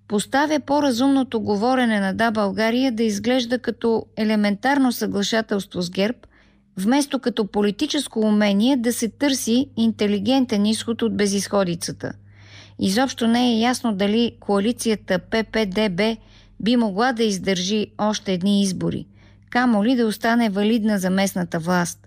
[0.07, 6.17] поставя по-разумното говорене на Да България да изглежда като елементарно съглашателство с ГЕРБ,
[6.78, 12.13] вместо като политическо умение да се търси интелигентен изход от безисходицата.
[12.80, 16.01] Изобщо не е ясно дали коалицията ППДБ
[16.59, 19.05] би могла да издържи още едни избори,
[19.49, 22.07] камо ли да остане валидна за местната власт.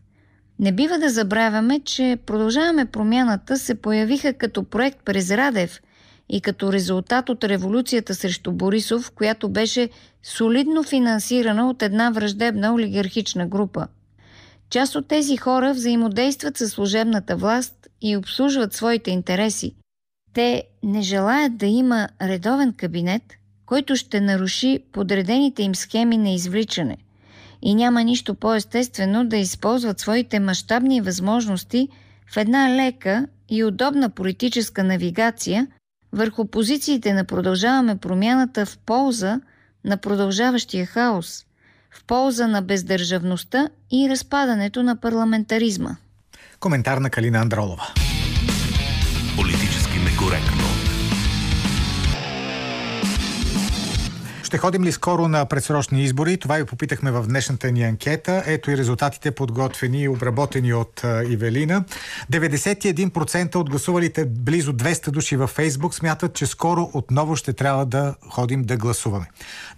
[0.60, 5.80] Не бива да забравяме, че Продължаваме промяната се появиха като проект през Радев
[6.28, 9.88] и като резултат от революцията срещу Борисов, която беше
[10.22, 13.86] солидно финансирана от една враждебна олигархична група.
[14.70, 19.74] Част от тези хора взаимодействат със служебната власт и обслужват своите интереси.
[20.34, 23.22] Те не желаят да има редовен кабинет,
[23.66, 26.96] който ще наруши подредените им схеми на извличане–
[27.62, 31.88] и няма нищо по-естествено да използват своите мащабни възможности
[32.32, 35.66] в една лека и удобна политическа навигация
[36.12, 39.40] върху позициите на продължаваме промяната в полза
[39.84, 41.44] на продължаващия хаос,
[41.90, 45.96] в полза на бездържавността и разпадането на парламентаризма.
[46.60, 47.86] Коментар на Калина Андролова.
[49.36, 50.59] Политически некоректно.
[54.50, 56.36] Ще ходим ли скоро на предсрочни избори?
[56.36, 58.42] Това ви попитахме в днешната ни анкета.
[58.46, 61.84] Ето и резултатите подготвени и обработени от Ивелина.
[62.32, 68.14] 91% от гласувалите близо 200 души във Фейсбук смятат, че скоро отново ще трябва да
[68.30, 69.26] ходим да гласуваме.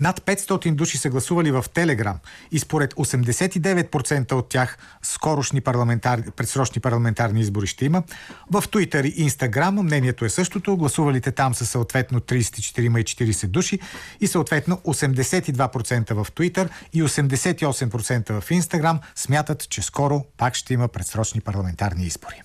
[0.01, 2.19] Над 500 души са гласували в Телеграм
[2.53, 6.23] и според 89% от тях скорошни парламентар...
[6.37, 8.03] предсрочни парламентарни избори ще има.
[8.51, 10.77] В Twitter и Instagram мнението е същото.
[10.77, 13.79] Гласувалите там са съответно 34 и 40 души
[14.21, 20.75] и съответно Съответно, 82% в Twitter и 88% в Instagram смятат, че скоро пак ще
[20.75, 22.43] има предсрочни парламентарни избори.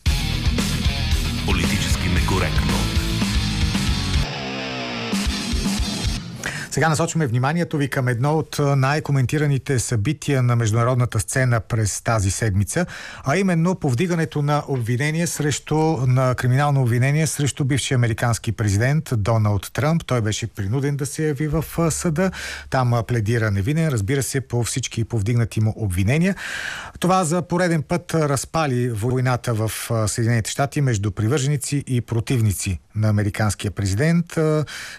[1.46, 2.97] Политически некоректно.
[6.78, 12.86] Сега насочваме вниманието ви към едно от най-коментираните събития на международната сцена през тази седмица,
[13.24, 15.76] а именно повдигането на обвинение срещу,
[16.08, 20.06] на криминално обвинение срещу бившия американски президент Доналд Тръмп.
[20.06, 22.32] Той беше принуден да се яви в съда.
[22.70, 26.36] Там пледира невинен, разбира се, по всички повдигнати му обвинения.
[27.00, 29.72] Това за пореден път разпали войната в
[30.08, 34.38] Съединените щати между привърженици и противници на американския президент.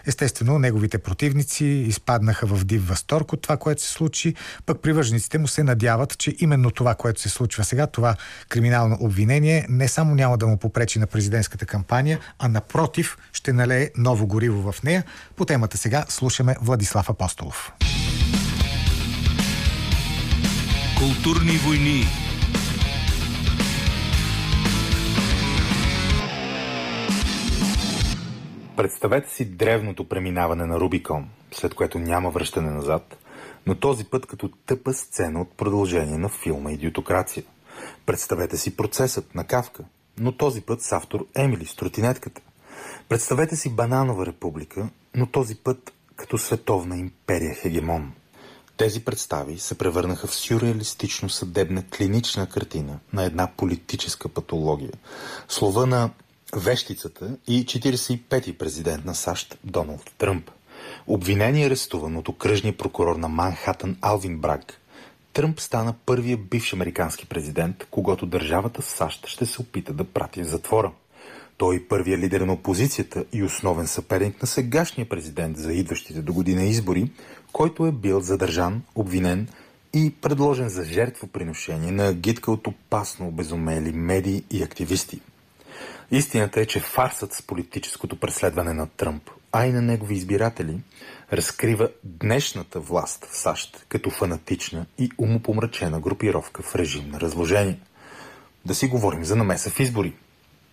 [0.06, 4.34] Естествено, неговите противници изпаднаха в див възторг от това, което се случи,
[4.66, 8.16] пък привържениците му се надяват, че именно това, което се случва сега, това
[8.48, 13.90] криминално обвинение, не само няма да му попречи на президентската кампания, а напротив ще налее
[13.96, 15.04] ново гориво в нея.
[15.36, 17.72] По темата сега слушаме Владислав Апостолов.
[20.98, 22.27] Културни войни
[28.78, 33.16] Представете си древното преминаване на Рубикон, след което няма връщане назад,
[33.66, 37.44] но този път като тъпа сцена от продължение на филма Идиотокрация.
[38.06, 39.84] Представете си процесът на Кавка,
[40.18, 42.40] но този път с автор Емили с тротинетката.
[43.08, 48.12] Представете си Бананова република, но този път като световна империя хегемон.
[48.76, 54.92] Тези представи се превърнаха в сюрреалистично съдебна клинична картина на една политическа патология.
[55.48, 56.10] Слова на
[56.56, 60.50] вещицата и 45-ти президент на САЩ Доналд Тръмп.
[61.06, 64.80] Обвинен и арестуван от окръжния прокурор на Манхатън Алвин Браг,
[65.32, 70.46] Тръмп стана първия бивш американски президент, когато държавата САЩ ще се опита да прати в
[70.46, 70.92] затвора.
[71.56, 76.32] Той е първия лидер на опозицията и основен съперник на сегашния президент за идващите до
[76.32, 77.10] година избори,
[77.52, 79.48] който е бил задържан, обвинен
[79.94, 85.20] и предложен за жертвоприношение на гидка от опасно обезумели медии и активисти.
[86.10, 90.80] Истината е, че фарсът с политическото преследване на Тръмп, а и на негови избиратели,
[91.32, 97.80] разкрива днешната власт в САЩ като фанатична и умопомрачена групировка в режим на разложение.
[98.64, 100.14] Да си говорим за намеса в избори.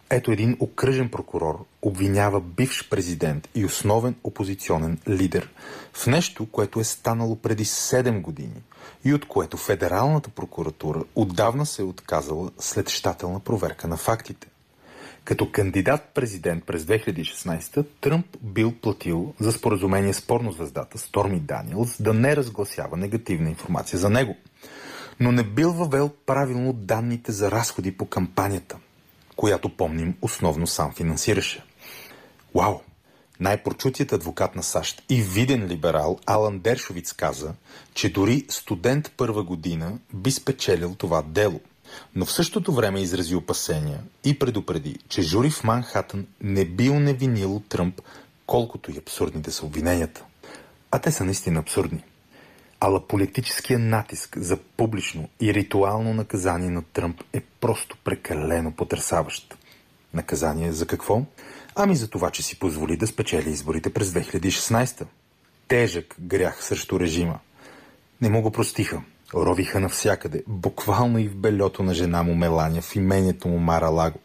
[0.10, 5.50] Ето един окръжен прокурор обвинява бивш президент и основен опозиционен лидер
[5.94, 8.62] в нещо, което е станало преди 7 години
[9.06, 14.48] и от което Федералната прокуратура отдавна се е отказала след щателна проверка на фактите.
[15.26, 22.36] Като кандидат-президент през 2016 Тръмп бил платил за споразумение с порнозвездата Сторми Даниелс да не
[22.36, 24.36] разгласява негативна информация за него.
[25.20, 28.78] Но не бил въвел правилно данните за разходи по кампанията,
[29.36, 31.64] която, помним, основно сам финансираше.
[32.56, 32.76] Вау!
[33.40, 37.54] Най-прочутият адвокат на САЩ и виден либерал Алан Дершовиц каза,
[37.94, 41.60] че дори студент първа година би спечелил това дело–
[42.16, 47.62] но в същото време изрази опасения и предупреди, че жури в Манхатън не бил невинил
[47.70, 48.02] Тръмп,
[48.46, 50.24] колкото и абсурдни да са обвиненията.
[50.92, 52.04] А те са наистина абсурдни.
[52.80, 59.58] Ала политическия натиск за публично и ритуално наказание на Тръмп е просто прекалено потрясаващ.
[60.14, 61.22] Наказание за какво?
[61.76, 65.06] Ами за това, че си позволи да спечели изборите през 2016.
[65.68, 67.40] Тежък грях срещу режима.
[68.22, 69.02] Не му го простиха.
[69.34, 74.20] Ровиха навсякъде, буквално и в белето на жена му Мелания, в имението му Мара Лаго.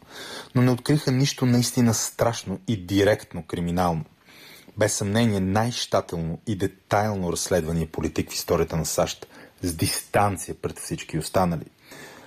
[0.54, 4.04] Но не откриха нищо наистина страшно и директно криминално.
[4.76, 9.26] Без съмнение най-щателно и детайлно разследвания политик в историята на САЩ,
[9.62, 11.64] с дистанция пред всички останали.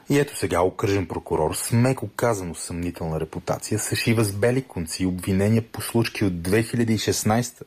[0.09, 5.61] И ето сега окръжен прокурор с меко казано съмнителна репутация съшива с бели конци обвинения
[5.61, 7.61] по случки от 2016,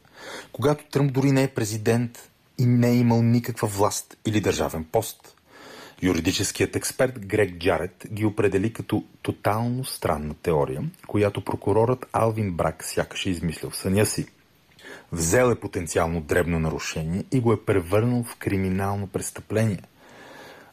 [0.52, 5.36] когато Тръмп дори не е президент и не е имал никаква власт или държавен пост.
[6.02, 13.26] Юридическият експерт Грег Джарет ги определи като тотално странна теория, която прокурорът Алвин Брак сякаш
[13.26, 14.26] е измислил в съня си.
[15.12, 19.82] Взел е потенциално дребно нарушение и го е превърнал в криминално престъпление.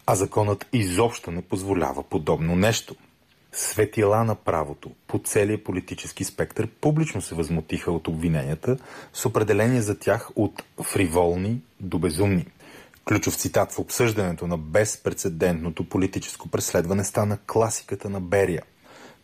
[0.06, 2.96] А законът изобщо не позволява подобно нещо.
[3.56, 8.78] Светила на правото по целия политически спектър публично се възмутиха от обвиненията
[9.14, 12.46] с определение за тях от фриволни до безумни.
[13.08, 18.64] Ключов цитат в обсъждането на безпредседентното политическо преследване стана класиката на Берия.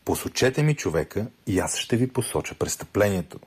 [0.05, 3.39] Посочете ми човека и аз ще ви посоча престъплението.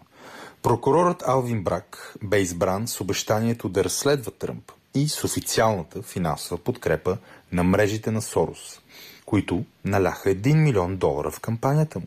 [0.62, 7.18] Прокурорът Алвин Брак бе избран с обещанието да разследва Тръмп и с официалната финансова подкрепа
[7.53, 8.82] на мрежите на Сорос,
[9.27, 12.07] които наляха 1 милион долара в кампанията му.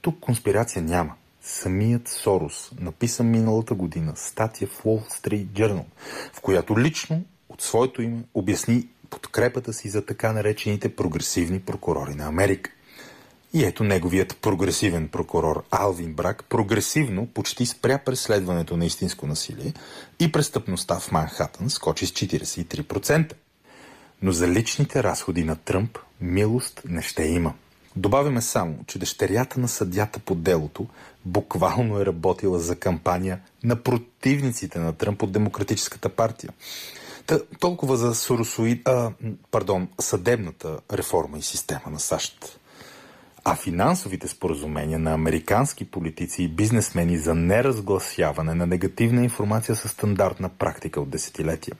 [0.00, 1.14] Тук конспирация няма.
[1.42, 5.84] Самият Сорос написа миналата година статия в Wall Street Journal,
[6.32, 12.26] в която лично от своето име обясни подкрепата си за така наречените прогресивни прокурори на
[12.26, 12.70] Америка.
[13.52, 19.72] И ето неговият прогресивен прокурор Алвин Брак прогресивно почти спря преследването на истинско насилие
[20.20, 23.32] и престъпността в Манхатън скочи с 43%.
[24.22, 27.54] Но за личните разходи на Тръмп милост не ще има.
[27.96, 30.86] Добавяме само, че дъщерята на съдята по делото
[31.24, 36.50] буквално е работила за кампания на противниците на Тръмп от Демократическата партия.
[37.26, 39.12] Та, толкова за Соросоид, а,
[39.50, 42.58] пардон, съдебната реформа и система на САЩ.
[43.44, 50.48] А финансовите споразумения на американски политици и бизнесмени за неразгласяване на негативна информация са стандартна
[50.48, 51.74] практика от десетилетия.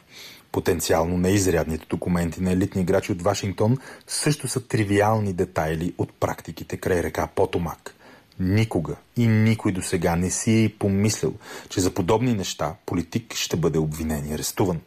[0.57, 7.03] Потенциално неизрядните документи на елитни играчи от Вашингтон също са тривиални детайли от практиките край
[7.03, 7.95] река Потомак.
[8.41, 11.35] Никога и никой до сега не си е и помислил,
[11.69, 14.81] че за подобни неща политик ще бъде обвинен и арестуван.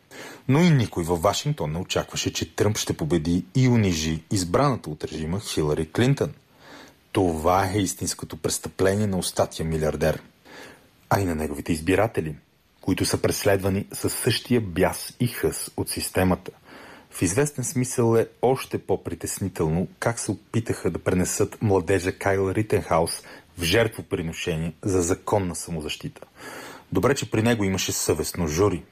[0.47, 5.03] Но и никой във Вашингтон не очакваше, че Тръмп ще победи и унижи избраната от
[5.03, 6.33] режима Хилари Клинтън.
[7.11, 10.21] Това е истинското престъпление на остатия милиардер,
[11.09, 12.35] а и на неговите избиратели,
[12.89, 16.51] които са преследвани със същия бяс и хъс от системата.
[17.11, 23.21] В известен смисъл е още по-притеснително как се опитаха да пренесат младежа Кайл Ритенхаус
[23.57, 26.21] в жертвоприношение за законна самозащита.
[26.91, 28.83] Добре, че при него имаше съвестно жури.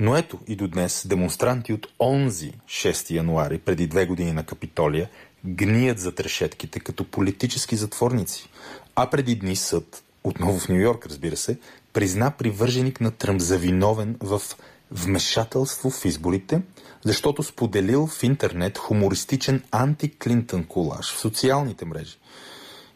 [0.00, 5.10] Но ето и до днес демонстранти от онзи 6 януари, преди две години на Капитолия,
[5.44, 8.48] гният за трешетките като политически затворници.
[8.96, 11.58] А преди дни съд, отново в Нью Йорк, разбира се,
[11.92, 14.42] призна привърженик на Тръмп за виновен в
[14.90, 16.62] вмешателство в изборите,
[17.04, 22.18] защото споделил в интернет хумористичен анти-Клинтън колаж в социалните мрежи.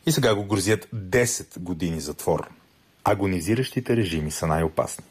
[0.06, 2.48] И сега го грозят 10 години затвор.
[3.04, 5.04] Агонизиращите режими са най-опасни.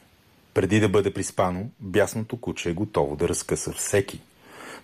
[0.54, 4.22] Преди да бъде приспано, бясното куче е готово да разкъса всеки–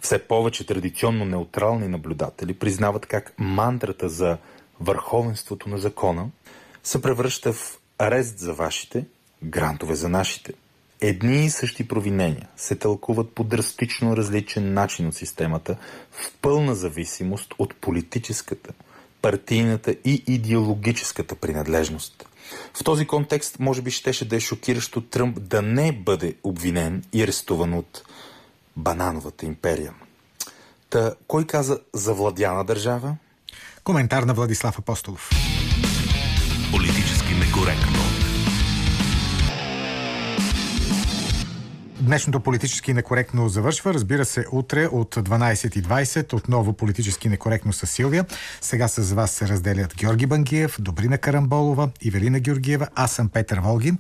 [0.02, 4.38] все повече традиционно неутрални наблюдатели признават как мантрата за
[4.80, 6.30] върховенството на закона
[6.84, 9.06] се превръща в арест за вашите,
[9.44, 10.54] грантове за нашите.
[11.02, 15.78] Едни и същи провинения се тълкуват по драстично различен начин от системата
[16.12, 18.74] в пълна зависимост от политическата,
[19.22, 22.26] партийната и идеологическата принадлежност.
[22.74, 27.24] В този контекст може би щеше да е шокиращо Тръмп да не бъде обвинен и
[27.24, 28.04] арестуван от
[28.78, 29.94] банановата империя.
[30.90, 33.16] Та, кой каза завладяна държава?
[33.84, 35.30] Коментар на Владислав Апостолов.
[36.72, 37.21] Политически
[37.62, 38.00] некоректно.
[42.00, 43.94] Днешното политически некоректно завършва.
[43.94, 48.26] Разбира се, утре от 12.20 отново политически некоректно с Силвия.
[48.62, 52.88] Сега с вас се разделят Георги Бангиев, Добрина Карамболова, Ивелина Георгиева.
[52.96, 53.98] Аз съм Петър Волгин.